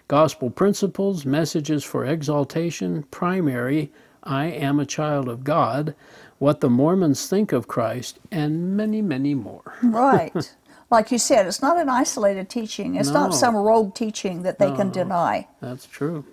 Gospel 0.09 0.51
Principles, 0.51 1.25
Messages 1.25 1.85
for 1.85 2.05
Exaltation, 2.05 3.05
Primary, 3.11 3.91
I 4.25 4.47
Am 4.47 4.81
a 4.81 4.87
Child 4.87 5.29
of 5.29 5.45
God, 5.45 5.95
What 6.39 6.61
the 6.61 6.71
Mormons 6.71 7.27
Think 7.29 7.53
of 7.53 7.69
Christ, 7.69 8.19
and 8.33 8.77
many, 8.77 9.01
many 9.03 9.35
more. 9.35 9.75
right. 9.83 10.55
Like 10.91 11.11
you 11.11 11.19
said, 11.19 11.47
it's 11.47 11.63
not 11.63 11.79
an 11.79 11.89
isolated 11.89 12.49
teaching. 12.49 12.95
It's 12.95 13.09
No. 13.11 13.21
not 13.21 13.35
some 13.35 13.57
rogue 13.57 13.95
teaching 13.95 14.43
that 14.43 14.59
they 14.59 14.71
can 14.71 14.91
deny. 14.91 15.49
That's 15.61 15.87
true. 15.87 16.25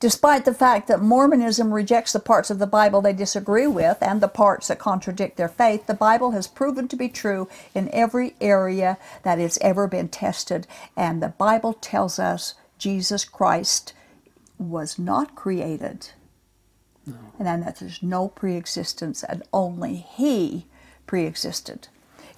Despite 0.00 0.46
the 0.46 0.54
fact 0.54 0.88
that 0.88 1.02
Mormonism 1.02 1.74
rejects 1.74 2.14
the 2.14 2.20
parts 2.20 2.48
of 2.50 2.58
the 2.58 2.66
Bible 2.66 3.02
they 3.02 3.12
disagree 3.12 3.66
with 3.66 3.98
and 4.00 4.22
the 4.22 4.28
parts 4.28 4.68
that 4.68 4.78
contradict 4.78 5.36
their 5.36 5.48
faith, 5.48 5.86
the 5.86 5.92
Bible 5.92 6.30
has 6.30 6.46
proven 6.46 6.88
to 6.88 6.96
be 6.96 7.08
true 7.10 7.48
in 7.74 7.90
every 7.92 8.34
area 8.40 8.96
that 9.24 9.38
it's 9.38 9.58
ever 9.60 9.86
been 9.86 10.08
tested. 10.08 10.66
And 10.96 11.22
the 11.22 11.28
Bible 11.28 11.74
tells 11.74 12.18
us 12.18 12.54
Jesus 12.78 13.26
Christ 13.26 13.92
was 14.58 14.98
not 14.98 15.34
created. 15.34 16.08
And 17.06 17.46
then 17.46 17.60
that 17.60 17.80
there's 17.80 18.02
no 18.02 18.28
preexistence 18.28 19.22
and 19.22 19.42
only 19.52 19.96
He 19.96 20.66
preexisted. 21.06 21.88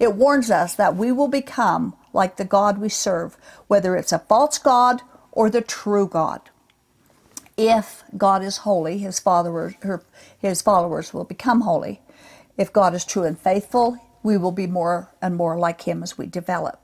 It 0.03 0.15
warns 0.15 0.51
us 0.51 0.75
that 0.75 0.95
we 0.95 1.11
will 1.11 1.29
become 1.29 1.95
like 2.13 2.37
the 2.37 2.45
God 2.45 2.77
we 2.77 2.89
serve, 2.89 3.37
whether 3.67 3.95
it's 3.95 4.11
a 4.11 4.19
false 4.19 4.57
God 4.57 5.01
or 5.31 5.49
the 5.49 5.61
true 5.61 6.07
God 6.07 6.41
if 7.57 8.03
God 8.17 8.43
is 8.43 8.57
holy, 8.57 8.97
his 8.97 9.19
followers, 9.19 9.75
his 10.39 10.61
followers 10.61 11.13
will 11.13 11.23
become 11.23 11.61
holy. 11.61 12.01
If 12.57 12.73
God 12.73 12.93
is 12.93 13.05
true 13.05 13.23
and 13.23 13.37
faithful, 13.37 13.97
we 14.23 14.37
will 14.37 14.51
be 14.51 14.67
more 14.67 15.09
and 15.21 15.35
more 15.35 15.57
like 15.57 15.81
him 15.81 16.03
as 16.03 16.17
we 16.17 16.25
develop. 16.27 16.79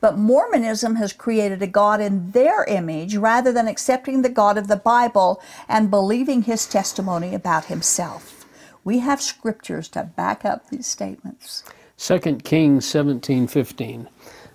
But 0.00 0.16
Mormonism 0.16 0.96
has 0.96 1.12
created 1.12 1.60
a 1.62 1.66
God 1.66 2.00
in 2.00 2.30
their 2.30 2.64
image 2.64 3.16
rather 3.16 3.52
than 3.52 3.68
accepting 3.68 4.22
the 4.22 4.28
God 4.28 4.56
of 4.56 4.68
the 4.68 4.76
Bible 4.76 5.42
and 5.68 5.90
believing 5.90 6.42
his 6.42 6.66
testimony 6.66 7.34
about 7.34 7.66
himself. 7.66 8.46
We 8.84 9.00
have 9.00 9.20
scriptures 9.20 9.88
to 9.90 10.04
back 10.04 10.44
up 10.44 10.70
these 10.70 10.86
statements. 10.86 11.64
2 11.96 12.18
Kings 12.44 12.84
17:15 12.86 14.08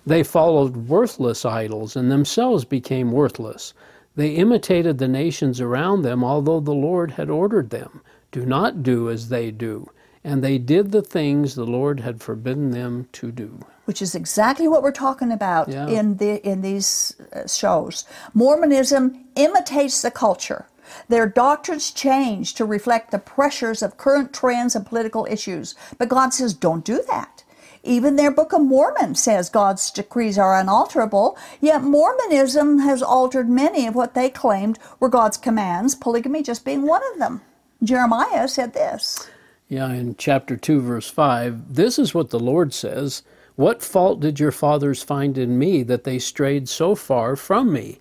They 0.06 0.22
followed 0.22 0.88
worthless 0.88 1.44
idols 1.44 1.96
and 1.96 2.10
themselves 2.10 2.64
became 2.64 3.12
worthless. 3.12 3.72
They 4.16 4.30
imitated 4.30 4.98
the 4.98 5.08
nations 5.08 5.60
around 5.60 6.02
them 6.02 6.22
although 6.24 6.60
the 6.60 6.72
Lord 6.74 7.12
had 7.12 7.30
ordered 7.30 7.70
them, 7.70 8.02
do 8.32 8.44
not 8.44 8.82
do 8.82 9.08
as 9.10 9.28
they 9.28 9.50
do. 9.50 9.88
and 10.22 10.44
they 10.44 10.58
did 10.58 10.92
the 10.92 11.00
things 11.00 11.54
the 11.54 11.64
Lord 11.64 12.00
had 12.00 12.20
forbidden 12.20 12.72
them 12.72 13.08
to 13.12 13.32
do. 13.32 13.58
which 13.86 14.02
is 14.02 14.14
exactly 14.14 14.68
what 14.68 14.82
we're 14.82 14.92
talking 14.92 15.32
about 15.32 15.68
Yeah. 15.70 15.88
in 15.88 16.16
the 16.18 16.46
in 16.46 16.60
these 16.60 17.14
uh, 17.32 17.46
shows. 17.48 18.04
Mormonism 18.34 19.02
imitates 19.36 20.02
the 20.02 20.10
culture. 20.10 20.66
Their 21.08 21.26
doctrines 21.26 21.90
change 21.90 22.54
to 22.54 22.64
reflect 22.64 23.10
the 23.10 23.18
pressures 23.18 23.82
of 23.82 23.96
current 23.96 24.32
trends 24.32 24.74
and 24.74 24.86
political 24.86 25.26
issues. 25.30 25.74
But 25.98 26.08
God 26.08 26.34
says, 26.34 26.54
don't 26.54 26.84
do 26.84 27.02
that. 27.08 27.44
Even 27.82 28.16
their 28.16 28.30
Book 28.30 28.52
of 28.52 28.60
Mormon 28.60 29.14
says 29.14 29.48
God's 29.48 29.90
decrees 29.90 30.36
are 30.36 30.54
unalterable, 30.54 31.38
yet 31.60 31.82
Mormonism 31.82 32.80
has 32.80 33.02
altered 33.02 33.48
many 33.48 33.86
of 33.86 33.94
what 33.94 34.14
they 34.14 34.28
claimed 34.28 34.78
were 34.98 35.08
God's 35.08 35.38
commands, 35.38 35.94
polygamy 35.94 36.42
just 36.42 36.64
being 36.64 36.86
one 36.86 37.02
of 37.12 37.18
them. 37.18 37.40
Jeremiah 37.82 38.48
said 38.48 38.74
this. 38.74 39.30
Yeah, 39.68 39.90
in 39.92 40.16
chapter 40.16 40.56
2, 40.56 40.80
verse 40.80 41.08
5, 41.08 41.74
this 41.74 41.98
is 41.98 42.12
what 42.12 42.30
the 42.30 42.40
Lord 42.40 42.74
says 42.74 43.22
What 43.56 43.82
fault 43.82 44.20
did 44.20 44.38
your 44.38 44.52
fathers 44.52 45.02
find 45.02 45.38
in 45.38 45.58
me 45.58 45.82
that 45.84 46.04
they 46.04 46.18
strayed 46.18 46.68
so 46.68 46.94
far 46.94 47.34
from 47.34 47.72
me? 47.72 48.00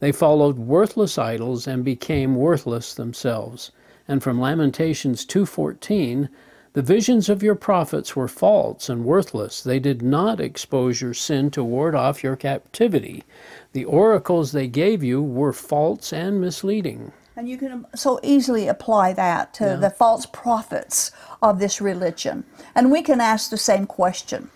They 0.00 0.12
followed 0.12 0.58
worthless 0.58 1.18
idols 1.18 1.66
and 1.66 1.84
became 1.84 2.34
worthless 2.34 2.94
themselves. 2.94 3.70
And 4.08 4.22
from 4.22 4.40
Lamentations 4.40 5.24
2:14, 5.24 6.28
the 6.72 6.82
visions 6.82 7.28
of 7.28 7.42
your 7.42 7.54
prophets 7.54 8.14
were 8.16 8.28
false 8.28 8.88
and 8.88 9.04
worthless. 9.04 9.62
They 9.62 9.78
did 9.78 10.02
not 10.02 10.40
expose 10.40 11.00
your 11.00 11.14
sin 11.14 11.50
to 11.52 11.62
ward 11.64 11.94
off 11.94 12.22
your 12.24 12.36
captivity. 12.36 13.24
The 13.72 13.84
oracles 13.84 14.52
they 14.52 14.68
gave 14.68 15.02
you 15.02 15.22
were 15.22 15.52
false 15.52 16.12
and 16.12 16.40
misleading. 16.40 17.12
And 17.36 17.48
you 17.48 17.56
can 17.58 17.86
so 17.94 18.20
easily 18.22 18.68
apply 18.68 19.12
that 19.14 19.52
to 19.54 19.64
Yeah. 19.64 19.76
the 19.76 19.90
false 19.90 20.26
prophets 20.26 21.10
of 21.42 21.58
this 21.58 21.80
religion. 21.80 22.44
And 22.74 22.90
we 22.90 23.02
can 23.02 23.20
ask 23.20 23.50
the 23.50 23.56
same 23.56 23.86
question 23.86 24.50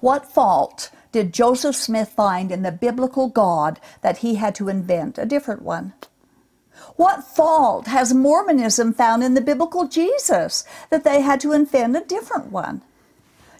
What 0.00 0.26
fault 0.26 0.90
did 1.16 1.32
Joseph 1.32 1.74
Smith 1.74 2.10
find 2.10 2.52
in 2.52 2.60
the 2.60 2.70
biblical 2.70 3.30
God 3.30 3.80
that 4.02 4.18
he 4.18 4.34
had 4.34 4.54
to 4.56 4.68
invent 4.68 5.16
a 5.16 5.24
different 5.24 5.62
one? 5.62 5.94
What 6.96 7.24
fault 7.24 7.86
has 7.86 8.12
Mormonism 8.12 8.92
found 8.92 9.22
in 9.22 9.32
the 9.32 9.40
biblical 9.40 9.88
Jesus 9.88 10.62
that 10.90 11.04
they 11.04 11.22
had 11.22 11.40
to 11.40 11.54
invent 11.54 11.96
a 11.96 12.02
different 12.02 12.52
one? 12.52 12.82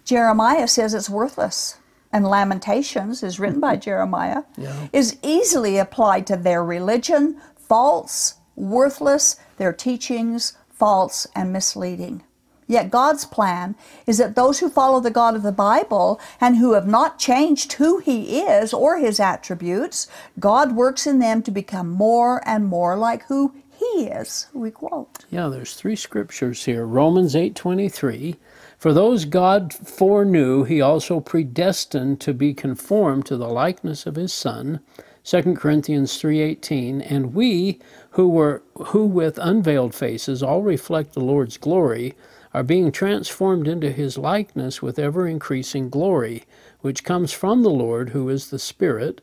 Jeremiah 0.05 0.69
says 0.69 0.93
it's 0.93 1.09
worthless. 1.09 1.79
And 2.13 2.27
Lamentations 2.27 3.23
is 3.23 3.41
written 3.41 3.59
by 3.59 3.77
Jeremiah, 3.89 4.43
Yeah. 4.59 4.89
is 4.93 5.17
easily 5.23 5.79
applied 5.79 6.27
to 6.27 6.37
their 6.37 6.63
religion, 6.63 7.41
false, 7.57 8.35
worthless, 8.55 9.37
their 9.57 9.73
teachings, 9.73 10.53
false, 10.69 11.27
and 11.35 11.55
misleading. 11.55 12.23
Yet 12.67 12.91
God's 12.91 13.25
plan 13.25 13.77
is 14.07 14.19
that 14.19 14.35
those 14.35 14.59
who 14.59 14.69
follow 14.69 15.01
the 15.01 15.11
God 15.11 15.37
of 15.37 15.43
the 15.43 15.53
Bible 15.53 16.21
and 16.41 16.57
who 16.57 16.73
have 16.73 16.87
not 16.87 17.19
changed 17.19 17.75
who 17.75 17.99
He 17.99 18.41
is 18.41 18.75
or 18.75 18.99
His 18.99 19.21
attributes, 19.21 20.09
God 20.41 20.75
works 20.75 21.07
in 21.07 21.19
them 21.21 21.43
to 21.43 21.51
become 21.51 21.89
more 21.89 22.43
and 22.47 22.67
more 22.67 22.97
like 22.97 23.25
who 23.27 23.55
He 23.71 24.07
is. 24.07 24.49
We 24.53 24.71
quote. 24.71 25.25
Yeah, 25.31 25.49
there's 25.49 25.75
three 25.75 25.97
scriptures 25.97 26.65
here. 26.65 26.85
Romans 26.85 27.35
8:23, 27.35 28.37
for 28.79 28.93
those 28.93 29.25
God 29.25 29.73
foreknew, 29.73 30.65
he 30.65 30.81
also 30.81 31.21
predestined 31.21 32.21
to 32.21 32.35
be 32.35 32.53
conformed 32.53 33.27
to 33.27 33.37
the 33.37 33.49
likeness 33.49 34.07
of 34.07 34.17
his 34.17 34.33
son. 34.33 34.81
2 35.25 35.57
Corinthians 35.57 36.21
3:18, 36.21 37.01
and 37.01 37.35
we 37.35 37.79
who 38.11 38.29
were 38.29 38.63
who 38.75 39.07
with 39.07 39.39
unveiled 39.39 39.95
faces 39.95 40.43
all 40.43 40.63
reflect 40.63 41.15
the 41.15 41.21
Lord's 41.21 41.57
glory 41.57 42.15
are 42.57 42.63
being 42.63 42.91
transformed 42.91 43.69
into 43.69 43.93
his 43.93 44.17
likeness 44.17 44.81
with 44.81 44.99
ever 44.99 45.29
increasing 45.29 45.91
glory, 45.91 46.43
which 46.81 47.05
comes 47.05 47.31
from 47.31 47.63
the 47.63 47.69
Lord 47.69 48.09
who 48.09 48.31
is 48.31 48.49
the 48.49 48.59
Spirit. 48.59 49.21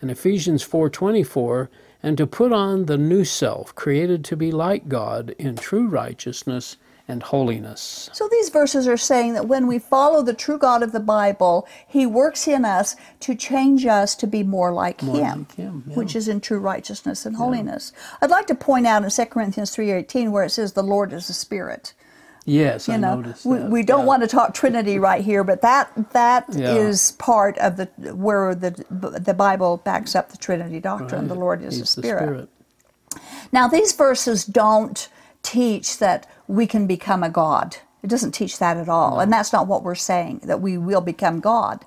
And 0.00 0.10
Ephesians 0.10 0.62
4:24, 0.62 1.68
and 2.02 2.16
to 2.16 2.26
put 2.26 2.54
on 2.54 2.86
the 2.86 2.96
new 2.96 3.22
self, 3.22 3.74
created 3.74 4.24
to 4.24 4.34
be 4.34 4.50
like 4.50 4.88
God 4.88 5.34
in 5.38 5.56
true 5.56 5.88
righteousness 5.88 6.78
and 7.06 7.22
holiness. 7.22 8.08
So 8.14 8.26
these 8.30 8.48
verses 8.48 8.88
are 8.88 8.96
saying 8.96 9.34
that 9.34 9.46
when 9.46 9.66
we 9.66 9.78
follow 9.78 10.22
the 10.22 10.32
true 10.32 10.56
God 10.56 10.82
of 10.82 10.92
the 10.92 11.00
Bible, 11.00 11.68
He 11.86 12.06
works 12.06 12.48
in 12.48 12.64
us 12.64 12.96
to 13.20 13.34
change 13.34 13.84
us 13.84 14.14
to 14.14 14.26
be 14.26 14.42
more 14.42 14.72
like 14.72 15.02
More 15.02 15.16
Him, 15.16 15.38
like 15.40 15.56
him, 15.56 15.84
yeah. 15.86 15.94
which 15.96 16.16
is 16.16 16.28
in 16.28 16.40
true 16.40 16.60
righteousness 16.60 17.26
and 17.26 17.36
holiness. 17.36 17.92
I'd 18.22 18.30
like 18.30 18.46
to 18.46 18.54
point 18.54 18.86
out 18.86 19.04
in 19.04 19.10
2 19.10 19.26
Corinthians 19.26 19.76
3.18 19.76 20.30
where 20.30 20.44
it 20.44 20.50
says 20.50 20.72
the 20.72 20.82
Lord 20.82 21.12
is 21.12 21.28
a 21.28 21.34
spirit. 21.34 21.92
Yes, 22.50 22.88
You 22.88 22.94
I 22.94 22.98
know, 22.98 23.16
noticed 23.16 23.46
we, 23.46 23.58
we 23.60 23.82
don't 23.84 24.00
yeah. 24.00 24.06
want 24.06 24.22
to 24.22 24.28
talk 24.28 24.54
Trinity 24.54 24.98
right 24.98 25.24
here, 25.24 25.44
but 25.44 25.62
that 25.62 26.12
that 26.12 26.46
is 26.50 27.12
Yeah. 27.18 27.24
part 27.24 27.58
of 27.58 27.76
the 27.76 27.86
where 28.14 28.54
the 28.54 28.72
the 28.90 29.34
Bible 29.34 29.78
backs 29.78 30.16
up 30.16 30.30
the 30.30 30.38
Trinity 30.38 30.80
doctrine. 30.80 31.28
The 31.28 31.36
Lord 31.36 31.62
is 31.64 31.76
a 31.76 31.80
the 31.80 31.86
spirit. 31.86 32.48
Now, 33.52 33.68
these 33.68 33.92
verses 33.94 34.46
don't 34.46 35.08
teach 35.42 35.98
that 35.98 36.26
we 36.48 36.66
can 36.68 36.86
become 36.88 37.24
a 37.24 37.30
God. 37.30 37.78
It 38.02 38.08
doesn't 38.10 38.32
teach 38.32 38.58
that 38.60 38.78
at 38.78 38.88
all. 38.90 39.20
And 39.20 39.32
that's 39.32 39.52
not 39.52 39.68
what 39.68 39.84
we're 39.84 39.96
saying, 39.96 40.42
that 40.44 40.62
we 40.62 40.78
will 40.78 41.02
become 41.02 41.40
God. 41.40 41.86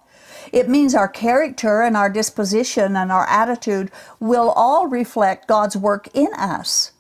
It 0.54 0.69
means 0.69 0.95
our 0.95 1.10
character 1.10 1.84
and 1.84 1.97
our 1.97 2.10
disposition 2.12 2.97
and 2.97 3.12
our 3.12 3.28
attitude 3.30 3.91
will 4.21 4.52
all 4.52 4.88
reflect 4.88 5.47
God's 5.49 5.78
work 5.78 6.10
in 6.15 6.30
us. 6.36 6.92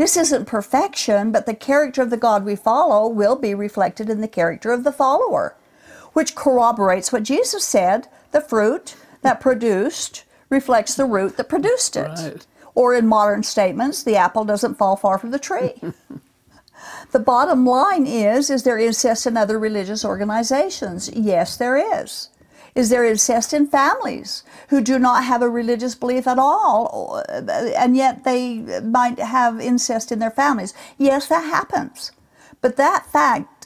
This 0.00 0.16
isn't 0.16 0.46
perfection, 0.46 1.30
but 1.30 1.44
the 1.44 1.52
character 1.52 2.00
of 2.00 2.08
the 2.08 2.16
God 2.16 2.42
we 2.42 2.56
follow 2.56 3.06
will 3.06 3.36
be 3.36 3.54
reflected 3.54 4.08
in 4.08 4.22
the 4.22 4.28
character 4.28 4.72
of 4.72 4.82
the 4.82 4.92
follower, 4.92 5.56
which 6.14 6.34
corroborates 6.34 7.12
what 7.12 7.22
Jesus 7.22 7.64
said 7.64 8.08
the 8.30 8.40
fruit 8.40 8.96
that 9.20 9.42
produced 9.42 10.24
reflects 10.48 10.94
the 10.94 11.04
root 11.04 11.36
that 11.36 11.50
produced 11.50 11.96
it. 11.96 12.08
Right. 12.16 12.46
Or 12.74 12.94
in 12.94 13.08
modern 13.08 13.42
statements, 13.42 14.02
the 14.02 14.16
apple 14.16 14.46
doesn't 14.46 14.78
fall 14.78 14.96
far 14.96 15.18
from 15.18 15.32
the 15.32 15.38
tree. 15.38 15.74
the 17.12 17.18
bottom 17.18 17.66
line 17.66 18.06
is 18.06 18.48
is 18.48 18.62
there 18.62 18.78
incest 18.78 19.26
in 19.26 19.36
other 19.36 19.58
religious 19.58 20.02
organizations? 20.02 21.10
Yes, 21.12 21.58
there 21.58 21.76
is. 22.00 22.30
Is 22.74 22.90
there 22.90 23.04
incest 23.04 23.52
in 23.52 23.66
families 23.66 24.44
who 24.68 24.80
do 24.80 24.98
not 24.98 25.24
have 25.24 25.42
a 25.42 25.48
religious 25.48 25.94
belief 25.94 26.26
at 26.26 26.38
all, 26.38 27.22
and 27.28 27.96
yet 27.96 28.24
they 28.24 28.58
might 28.80 29.18
have 29.18 29.60
incest 29.60 30.12
in 30.12 30.18
their 30.18 30.30
families? 30.30 30.74
Yes, 30.98 31.26
that 31.28 31.44
happens. 31.44 32.12
But 32.60 32.76
that 32.76 33.06
fact 33.06 33.60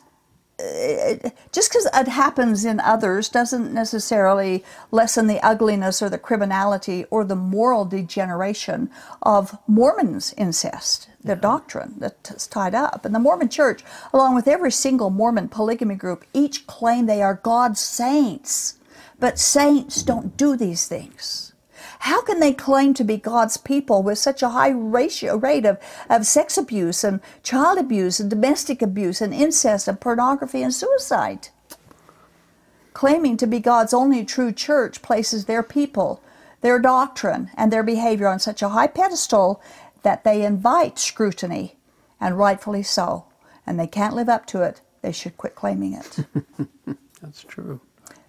uh, 0.61 1.17
just 1.53 1.71
because 1.71 1.89
it 1.93 2.07
happens 2.07 2.65
in 2.65 2.79
others 2.79 3.29
doesn't 3.29 3.75
necessarily 3.75 4.65
lessen 4.93 5.27
the 5.27 5.41
ugliness 5.45 6.01
or 6.01 6.09
the 6.09 6.19
criminality 6.19 7.05
or 7.11 7.25
the 7.25 7.35
moral 7.35 7.85
degeneration 7.85 8.89
of 9.23 9.59
Mormons' 9.67 10.33
incest, 10.37 11.09
their 11.25 11.35
doctrine 11.35 11.95
that's 11.99 12.47
tied 12.47 12.75
up. 12.75 13.05
And 13.05 13.13
the 13.13 13.19
Mormon 13.19 13.49
Church, 13.49 13.83
along 14.13 14.37
with 14.37 14.47
every 14.47 14.71
single 14.71 15.11
Mormon 15.11 15.49
polygamy 15.49 15.97
group, 15.97 16.25
each 16.33 16.69
claim 16.69 17.07
they 17.07 17.21
are 17.21 17.41
God's 17.43 17.81
saints. 17.81 18.79
But 19.19 19.39
saints 19.39 20.03
don't 20.03 20.37
do 20.37 20.57
these 20.57 20.87
things. 20.87 21.53
How 22.01 22.23
can 22.23 22.41
they 22.41 22.53
claim 22.53 22.93
to 22.95 23.05
be 23.05 23.17
God's 23.17 23.57
people 23.57 24.03
with 24.03 24.19
such 24.19 24.43
a 24.43 24.51
high 24.51 24.71
ratio 24.71 25.37
rate 25.37 25.65
of, 25.65 25.79
of 26.11 26.27
sex 26.27 26.59
abuse 26.59 27.03
and 27.03 27.21
child 27.43 27.79
abuse 27.79 28.21
and 28.21 28.29
domestic 28.29 28.83
abuse 28.83 29.21
and 29.21 29.33
incest 29.33 29.89
and 29.89 30.01
pornography 30.01 30.63
and 30.63 30.75
suicide? 30.75 31.49
Claiming 32.93 33.37
to 33.39 33.47
be 33.47 33.59
God's 33.59 33.95
only 33.95 34.25
true 34.25 34.53
church 34.53 35.03
places 35.03 35.47
their 35.47 35.63
people, 35.63 36.23
their 36.61 36.79
doctrine, 36.79 37.51
and 37.57 37.73
their 37.73 37.83
behavior 37.83 38.29
on 38.29 38.39
such 38.39 38.63
a 38.63 38.69
high 38.71 38.87
pedestal 38.87 39.63
that 40.03 40.25
they 40.25 40.45
invite 40.45 40.99
scrutiny, 40.99 41.77
and 42.21 42.39
rightfully 42.39 42.83
so. 42.83 43.25
And 43.67 43.81
they 43.81 43.87
can't 43.87 44.15
live 44.15 44.29
up 44.29 44.47
to 44.49 44.63
it. 44.63 44.81
They 45.01 45.13
should 45.13 45.37
quit 45.37 45.55
claiming 45.55 45.95
it. 45.95 46.19
That's 47.23 47.43
true. 47.43 47.81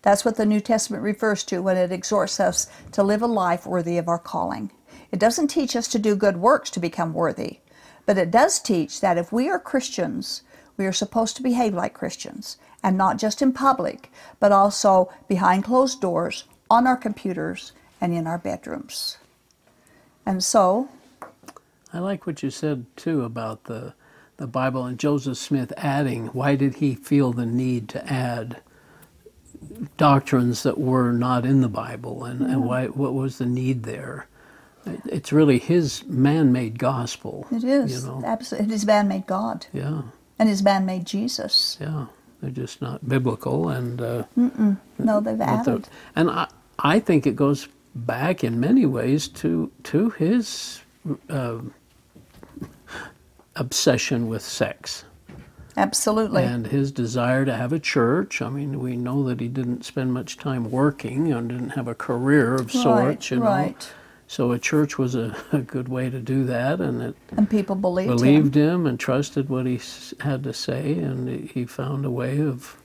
That's 0.05 0.23
what 0.23 0.35
the 0.35 0.45
New 0.45 0.59
Testament 0.59 1.01
refers 1.01 1.43
to 1.45 1.63
when 1.63 1.77
it 1.77 1.91
exhorts 1.91 2.39
us 2.39 2.67
to 2.91 3.01
live 3.01 3.23
a 3.23 3.27
life 3.27 3.65
worthy 3.65 3.97
of 3.97 4.07
our 4.07 4.19
calling. 4.19 4.69
It 5.11 5.17
doesn't 5.19 5.47
teach 5.47 5.75
us 5.75 5.87
to 5.87 5.97
do 5.97 6.15
good 6.15 6.37
works 6.37 6.69
to 6.71 6.79
become 6.79 7.11
worthy, 7.11 7.57
but 8.05 8.19
it 8.19 8.29
does 8.29 8.59
teach 8.59 9.01
that 9.01 9.17
if 9.17 9.31
we 9.31 9.49
are 9.49 9.59
Christians, 9.59 10.43
we 10.77 10.85
are 10.85 10.93
supposed 10.93 11.35
to 11.37 11.41
behave 11.41 11.73
like 11.73 11.95
Christians, 11.95 12.57
and 12.83 12.95
not 12.95 13.17
just 13.17 13.41
in 13.41 13.51
public, 13.51 14.11
but 14.39 14.51
also 14.51 15.11
behind 15.27 15.63
closed 15.63 16.01
doors, 16.01 16.43
on 16.69 16.85
our 16.85 16.97
computers, 16.97 17.71
and 17.99 18.13
in 18.13 18.27
our 18.27 18.37
bedrooms. 18.37 19.17
And 20.23 20.43
so, 20.43 20.87
I 21.91 21.97
like 21.97 22.27
what 22.27 22.43
you 22.43 22.51
said 22.51 22.85
too 22.95 23.23
about 23.23 23.63
the 23.63 23.95
the 24.37 24.45
Bible 24.45 24.85
and 24.85 24.99
Joseph 24.99 25.39
Smith 25.39 25.73
adding 25.77 26.27
why 26.27 26.55
did 26.55 26.75
he 26.75 26.93
feel 26.93 27.33
the 27.33 27.45
need 27.47 27.89
to 27.89 28.05
add 28.05 28.61
doctrines 29.97 30.63
that 30.63 30.77
were 30.77 31.11
not 31.11 31.45
in 31.45 31.61
the 31.61 31.67
Bible 31.69 32.23
and, 32.25 32.41
and 32.41 32.65
why 32.65 32.87
what 32.87 33.13
was 33.13 33.37
the 33.37 33.45
need 33.45 33.83
there? 33.83 34.27
It- 34.85 35.01
It's 35.05 35.31
really 35.33 35.57
his 35.59 36.03
man-made 36.05 36.77
gospel. 36.79 37.47
it 37.51 37.63
is 37.63 38.03
You 38.03 38.07
know? 38.11 38.21
absolutely 38.25 38.71
it 38.73 38.75
is 38.75 38.85
man-made 38.85 39.25
God. 39.27 39.65
Yeah. 39.73 40.01
And 40.37 40.49
his 40.49 40.61
man 40.63 40.85
made 40.85 41.05
Jesus. 41.05 41.77
Yeah, 41.79 42.07
they're 42.41 42.51
just 42.51 42.81
not 42.81 43.07
biblical, 43.07 43.69
and 43.69 44.01
uh, 44.01 44.23
No, 44.99 45.21
they've 45.21 45.39
added. 45.41 45.87
and 46.15 46.29
I 46.29 46.47
I 46.79 46.99
think 46.99 47.25
it 47.25 47.35
goes 47.37 47.67
back 47.95 48.43
in 48.43 48.59
many 48.59 48.85
ways 48.85 49.27
to 49.29 49.71
to 49.83 50.09
his 50.11 50.81
uh, 51.29 51.59
obsession 53.55 54.27
with 54.27 54.41
sex. 54.41 55.05
Absolutely. 55.77 56.43
and 56.43 56.67
his 56.67 56.91
desire 56.91 57.45
to 57.45 57.55
have 57.55 57.73
a 57.73 57.79
church. 57.79 58.41
I 58.41 58.49
mean, 58.49 58.79
we 58.79 58.95
know 58.95 59.23
that 59.23 59.39
he 59.39 59.47
didn't 59.47 59.83
spend 59.85 60.13
much 60.13 60.37
time 60.37 60.71
working 60.71 61.31
and 61.33 61.49
didn't 61.49 61.69
have 61.71 61.87
a 61.87 61.95
career 61.95 62.55
of 62.55 62.71
sorts, 62.71 63.31
you 63.31 63.37
know. 63.37 63.43
right. 63.45 63.91
So 64.27 64.51
a 64.53 64.57
church 64.59 64.97
was 64.97 65.13
a, 65.15 65.35
a 65.51 65.59
good 65.59 65.87
way 65.87 66.09
to 66.09 66.19
do 66.19 66.45
that, 66.45 66.79
and 66.81 67.01
it 67.01 67.15
And 67.37 67.49
people 67.49 67.75
believed, 67.75 68.09
him. 68.11 68.17
believed 68.17 68.55
him 68.55 68.87
and 68.87 68.99
trusted 68.99 69.49
what 69.49 69.65
he 69.65 69.79
had 70.21 70.43
to 70.43 70.53
say, 70.53 70.93
and 70.93 71.49
he 71.49 71.65
found 71.65 72.05
a 72.05 72.11
way 72.11 72.39
of 72.41 72.77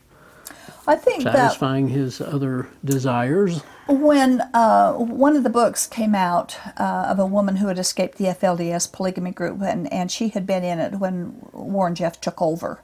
I 0.90 0.96
think 0.96 1.24
that 1.24 1.34
satisfying 1.34 1.88
his 1.88 2.20
other 2.20 2.68
desires. 2.84 3.62
when 3.88 4.40
uh, 4.52 4.94
one 4.94 5.36
of 5.36 5.44
the 5.44 5.50
books 5.50 5.86
came 5.86 6.14
out 6.14 6.58
uh, 6.78 7.06
of 7.08 7.18
a 7.18 7.26
woman 7.26 7.56
who 7.56 7.68
had 7.68 7.78
escaped 7.78 8.18
the 8.18 8.26
FLDS 8.26 8.90
polygamy 8.92 9.30
group, 9.30 9.62
and, 9.62 9.92
and 9.92 10.10
she 10.10 10.28
had 10.28 10.46
been 10.46 10.64
in 10.64 10.78
it 10.78 10.94
when 10.94 11.46
Warren 11.52 11.94
Jeff 11.94 12.20
took 12.20 12.42
over. 12.42 12.82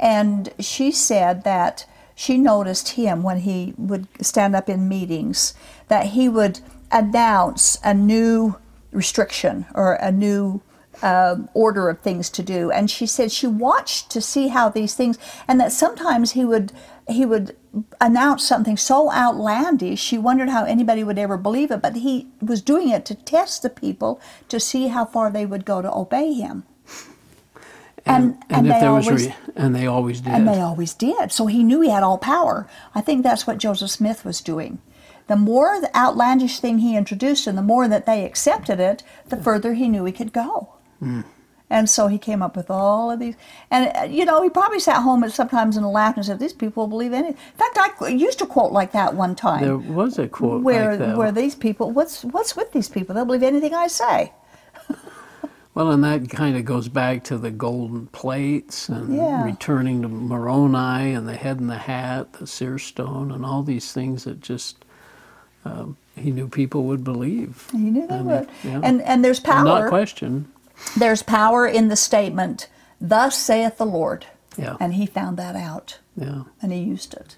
And 0.00 0.52
she 0.58 0.90
said 0.90 1.44
that 1.44 1.86
she 2.14 2.38
noticed 2.38 2.90
him 2.90 3.22
when 3.22 3.40
he 3.40 3.74
would 3.76 4.08
stand 4.20 4.56
up 4.56 4.68
in 4.68 4.88
meetings, 4.88 5.54
that 5.88 6.06
he 6.06 6.28
would 6.28 6.60
announce 6.90 7.78
a 7.84 7.94
new 7.94 8.56
restriction 8.90 9.66
or 9.74 9.94
a 9.94 10.10
new 10.10 10.62
uh, 11.02 11.36
order 11.54 11.88
of 11.88 12.00
things 12.00 12.30
to 12.30 12.42
do. 12.42 12.70
And 12.70 12.90
she 12.90 13.06
said 13.06 13.30
she 13.30 13.46
watched 13.46 14.10
to 14.10 14.20
see 14.20 14.48
how 14.48 14.68
these 14.68 14.94
things, 14.94 15.18
and 15.46 15.60
that 15.60 15.72
sometimes 15.72 16.32
he 16.32 16.44
would 16.44 16.72
he 17.08 17.24
would 17.24 17.56
announce 18.00 18.46
something 18.46 18.76
so 18.76 19.12
outlandish 19.12 20.00
she 20.00 20.18
wondered 20.18 20.48
how 20.48 20.64
anybody 20.64 21.04
would 21.04 21.18
ever 21.18 21.36
believe 21.36 21.70
it. 21.70 21.82
But 21.82 21.96
he 21.96 22.28
was 22.40 22.62
doing 22.62 22.88
it 22.88 23.04
to 23.06 23.14
test 23.14 23.62
the 23.62 23.70
people 23.70 24.20
to 24.48 24.58
see 24.58 24.88
how 24.88 25.04
far 25.04 25.30
they 25.30 25.46
would 25.46 25.64
go 25.64 25.82
to 25.82 25.92
obey 25.92 26.32
him. 26.32 26.64
And 28.04 28.38
and, 28.48 28.66
if 28.66 28.72
they 28.72 28.80
there 28.80 28.92
was 28.92 29.06
always 29.06 29.26
re- 29.26 29.34
and 29.56 29.74
they 29.74 29.86
always 29.86 30.20
did. 30.20 30.32
and 30.32 30.48
they 30.48 30.60
always 30.60 30.94
did. 30.94 31.32
So 31.32 31.46
he 31.46 31.64
knew 31.64 31.80
he 31.80 31.90
had 31.90 32.04
all 32.04 32.18
power. 32.18 32.68
I 32.94 33.00
think 33.00 33.22
that's 33.22 33.46
what 33.46 33.58
Joseph 33.58 33.90
Smith 33.90 34.24
was 34.24 34.40
doing. 34.40 34.78
The 35.26 35.36
more 35.36 35.80
the 35.80 35.94
outlandish 35.96 36.60
thing 36.60 36.78
he 36.78 36.96
introduced 36.96 37.48
and 37.48 37.58
the 37.58 37.62
more 37.62 37.88
that 37.88 38.06
they 38.06 38.24
accepted 38.24 38.78
it, 38.78 39.02
the 39.28 39.36
further 39.36 39.74
he 39.74 39.88
knew 39.88 40.04
he 40.04 40.12
could 40.12 40.32
go. 40.32 40.74
Hmm. 41.00 41.22
And 41.68 41.90
so 41.90 42.06
he 42.06 42.16
came 42.18 42.42
up 42.42 42.56
with 42.56 42.70
all 42.70 43.10
of 43.10 43.18
these. 43.18 43.34
And, 43.72 43.90
uh, 43.96 44.02
you 44.04 44.24
know, 44.24 44.40
he 44.42 44.48
probably 44.50 44.78
sat 44.78 45.02
home 45.02 45.24
and 45.24 45.32
sometimes 45.32 45.76
and 45.76 45.84
laughed 45.86 46.16
and 46.16 46.24
said, 46.24 46.38
These 46.38 46.52
people 46.52 46.86
believe 46.86 47.12
anything. 47.12 47.36
In 47.36 47.58
fact, 47.58 48.00
I 48.00 48.08
used 48.08 48.38
to 48.38 48.46
quote 48.46 48.70
like 48.72 48.92
that 48.92 49.14
one 49.14 49.34
time. 49.34 49.62
there 49.62 49.76
was 49.76 50.18
a 50.18 50.28
quote 50.28 50.62
where, 50.62 50.90
like 50.90 50.98
that. 51.00 51.16
where 51.16 51.32
these 51.32 51.56
people, 51.56 51.90
what's, 51.90 52.24
what's 52.24 52.54
with 52.54 52.70
these 52.72 52.88
people? 52.88 53.14
They'll 53.14 53.24
believe 53.24 53.42
anything 53.42 53.74
I 53.74 53.88
say. 53.88 54.32
Well, 55.74 55.90
and 55.90 56.02
that 56.04 56.30
kind 56.30 56.56
of 56.56 56.64
goes 56.64 56.88
back 56.88 57.22
to 57.24 57.36
the 57.36 57.50
golden 57.50 58.06
plates 58.06 58.88
and 58.88 59.14
Yeah. 59.14 59.44
returning 59.44 60.00
to 60.00 60.08
Moroni 60.08 61.12
and 61.12 61.28
the 61.28 61.36
head 61.36 61.60
and 61.60 61.68
the 61.68 61.76
hat, 61.76 62.32
the 62.34 62.46
seer 62.46 62.78
stone, 62.78 63.30
and 63.30 63.44
all 63.44 63.62
these 63.62 63.92
things 63.92 64.24
that 64.24 64.40
just 64.40 64.86
um, 65.66 65.98
he 66.16 66.30
knew 66.30 66.48
people 66.48 66.84
would 66.84 67.04
believe. 67.04 67.68
He 67.72 67.76
knew 67.90 68.06
they 68.06 68.14
And, 68.14 68.26
would. 68.26 68.48
yeah. 68.64 68.80
And, 68.82 69.02
and 69.02 69.22
there's 69.22 69.36
And 69.40 69.44
power. 69.44 69.64
not 69.64 69.88
question. 69.90 70.50
There's 70.96 71.22
power 71.22 71.66
in 71.66 71.88
the 71.88 71.96
statement, 71.96 72.68
Thus 73.00 73.36
saith 73.38 73.76
the 73.78 73.86
Lord. 73.86 74.26
Yeah. 74.56 74.76
And 74.80 74.94
he 74.94 75.04
found 75.06 75.36
that 75.36 75.54
out 75.56 75.98
Yeah. 76.16 76.44
and 76.62 76.72
he 76.72 76.78
used 76.78 77.14
it. 77.14 77.36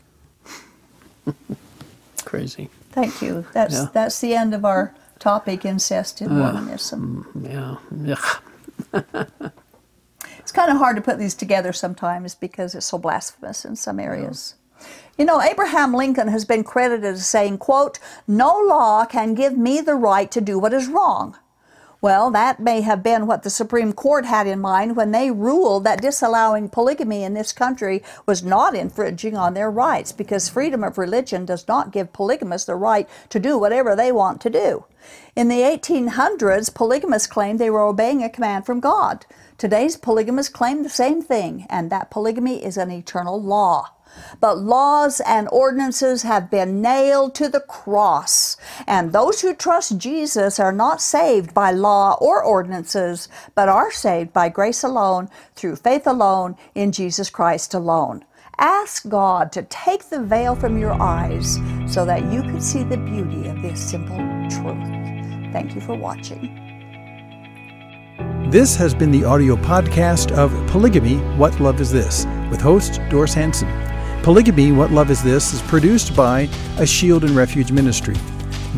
Crazy. 2.24 2.70
Thank 2.92 3.20
you. 3.22 3.44
That's 3.52 3.74
Yeah. 3.74 3.86
that's 3.92 4.20
the 4.20 4.34
end 4.34 4.54
of 4.54 4.64
our 4.64 4.94
topic, 5.18 5.64
incest 5.64 6.20
in 6.22 6.30
uh, 6.30 6.34
Mormonism. 6.34 7.26
Mm, 7.36 7.76
yeah. 8.04 8.14
Yeah. 8.94 9.50
It's 10.38 10.52
kind 10.52 10.70
of 10.70 10.78
hard 10.78 10.96
to 10.96 11.02
put 11.02 11.18
these 11.18 11.34
together 11.34 11.74
sometimes 11.74 12.34
because 12.34 12.74
it's 12.74 12.86
so 12.86 12.96
blasphemous 12.96 13.66
in 13.66 13.76
some 13.76 14.00
areas. 14.00 14.54
You 15.18 15.26
know, 15.26 15.42
Abraham 15.42 15.92
Lincoln 15.92 16.28
has 16.28 16.46
been 16.46 16.64
credited 16.64 17.04
as 17.04 17.26
saying, 17.26 17.58
quote, 17.58 17.98
no 18.26 18.56
law 18.58 19.04
can 19.04 19.34
give 19.34 19.58
me 19.58 19.82
the 19.82 19.94
right 19.94 20.30
to 20.30 20.40
do 20.40 20.58
what 20.58 20.72
is 20.72 20.88
wrong. 20.88 21.36
Well, 22.00 22.30
that 22.30 22.60
may 22.60 22.82
have 22.82 23.02
been 23.02 23.26
what 23.26 23.42
the 23.42 23.50
Supreme 23.50 23.92
Court 23.92 24.24
had 24.24 24.46
in 24.46 24.60
mind 24.60 24.94
when 24.94 25.10
they 25.10 25.32
ruled 25.32 25.82
that 25.82 26.00
disallowing 26.00 26.68
polygamy 26.68 27.24
in 27.24 27.34
this 27.34 27.52
country 27.52 28.04
was 28.24 28.44
not 28.44 28.76
infringing 28.76 29.36
on 29.36 29.54
their 29.54 29.68
rights 29.68 30.12
because 30.12 30.48
freedom 30.48 30.84
of 30.84 30.96
religion 30.96 31.44
does 31.44 31.66
not 31.66 31.90
give 31.90 32.12
polygamists 32.12 32.66
the 32.66 32.76
right 32.76 33.08
to 33.30 33.40
do 33.40 33.58
whatever 33.58 33.96
they 33.96 34.12
want 34.12 34.40
to 34.42 34.50
do. 34.50 34.84
In 35.34 35.48
the 35.48 35.62
1800s, 35.62 36.72
polygamists 36.72 37.26
claimed 37.26 37.58
they 37.58 37.70
were 37.70 37.82
obeying 37.82 38.22
a 38.22 38.30
command 38.30 38.64
from 38.64 38.78
God. 38.78 39.26
Today's 39.56 39.96
polygamists 39.96 40.52
claim 40.52 40.84
the 40.84 40.88
same 40.88 41.20
thing, 41.20 41.66
and 41.68 41.90
that 41.90 42.12
polygamy 42.12 42.64
is 42.64 42.76
an 42.76 42.92
eternal 42.92 43.42
law. 43.42 43.90
But 44.40 44.58
laws 44.58 45.20
and 45.26 45.48
ordinances 45.50 46.22
have 46.22 46.50
been 46.50 46.80
nailed 46.80 47.34
to 47.36 47.48
the 47.48 47.60
cross, 47.60 48.56
and 48.86 49.12
those 49.12 49.40
who 49.40 49.54
trust 49.54 49.98
Jesus 49.98 50.58
are 50.58 50.72
not 50.72 51.00
saved 51.00 51.54
by 51.54 51.70
law 51.70 52.16
or 52.20 52.42
ordinances, 52.42 53.28
but 53.54 53.68
are 53.68 53.90
saved 53.90 54.32
by 54.32 54.48
grace 54.48 54.82
alone, 54.82 55.28
through 55.54 55.76
faith 55.76 56.06
alone, 56.06 56.56
in 56.74 56.92
Jesus 56.92 57.30
Christ 57.30 57.74
alone. 57.74 58.24
Ask 58.58 59.08
God 59.08 59.52
to 59.52 59.62
take 59.62 60.08
the 60.08 60.20
veil 60.20 60.56
from 60.56 60.78
your 60.78 61.00
eyes 61.00 61.58
so 61.86 62.04
that 62.04 62.32
you 62.32 62.42
can 62.42 62.60
see 62.60 62.82
the 62.82 62.96
beauty 62.96 63.48
of 63.48 63.62
this 63.62 63.80
simple 63.80 64.16
truth. 64.50 65.52
Thank 65.52 65.74
you 65.74 65.80
for 65.80 65.94
watching. 65.94 66.64
This 68.50 68.74
has 68.76 68.94
been 68.94 69.10
the 69.10 69.24
audio 69.24 69.56
podcast 69.56 70.32
of 70.32 70.50
Polygamy 70.70 71.18
What 71.36 71.60
Love 71.60 71.80
Is 71.80 71.92
This 71.92 72.26
with 72.50 72.60
host 72.60 73.00
Doris 73.10 73.34
Hanson. 73.34 73.68
Polygamy 74.28 74.72
What 74.72 74.90
Love 74.90 75.10
Is 75.10 75.22
This 75.22 75.54
is 75.54 75.62
produced 75.62 76.14
by 76.14 76.50
a 76.76 76.84
Shield 76.84 77.24
and 77.24 77.34
Refuge 77.34 77.72
ministry. 77.72 78.14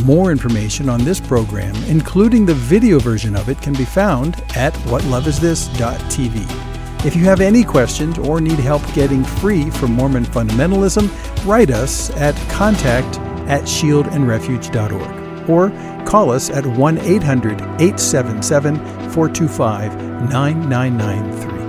More 0.04 0.30
information 0.30 0.88
on 0.88 1.02
this 1.02 1.18
program, 1.18 1.74
including 1.88 2.46
the 2.46 2.54
video 2.54 3.00
version 3.00 3.34
of 3.34 3.48
it, 3.48 3.60
can 3.60 3.72
be 3.72 3.84
found 3.84 4.44
at 4.54 4.72
whatloveisthis.tv. 4.84 7.04
If 7.04 7.16
you 7.16 7.24
have 7.24 7.40
any 7.40 7.64
questions 7.64 8.16
or 8.16 8.40
need 8.40 8.60
help 8.60 8.80
getting 8.94 9.24
free 9.24 9.70
from 9.70 9.94
Mormon 9.94 10.24
fundamentalism, 10.24 11.10
write 11.44 11.70
us 11.70 12.10
at 12.10 12.36
contact 12.48 13.18
at 13.48 13.64
shieldandrefuge.org 13.64 15.50
or 15.50 15.70
call 16.06 16.30
us 16.30 16.48
at 16.50 16.64
1 16.64 16.98
800 16.98 17.60
877 17.60 18.76
425 19.10 19.96
9993. 20.30 21.59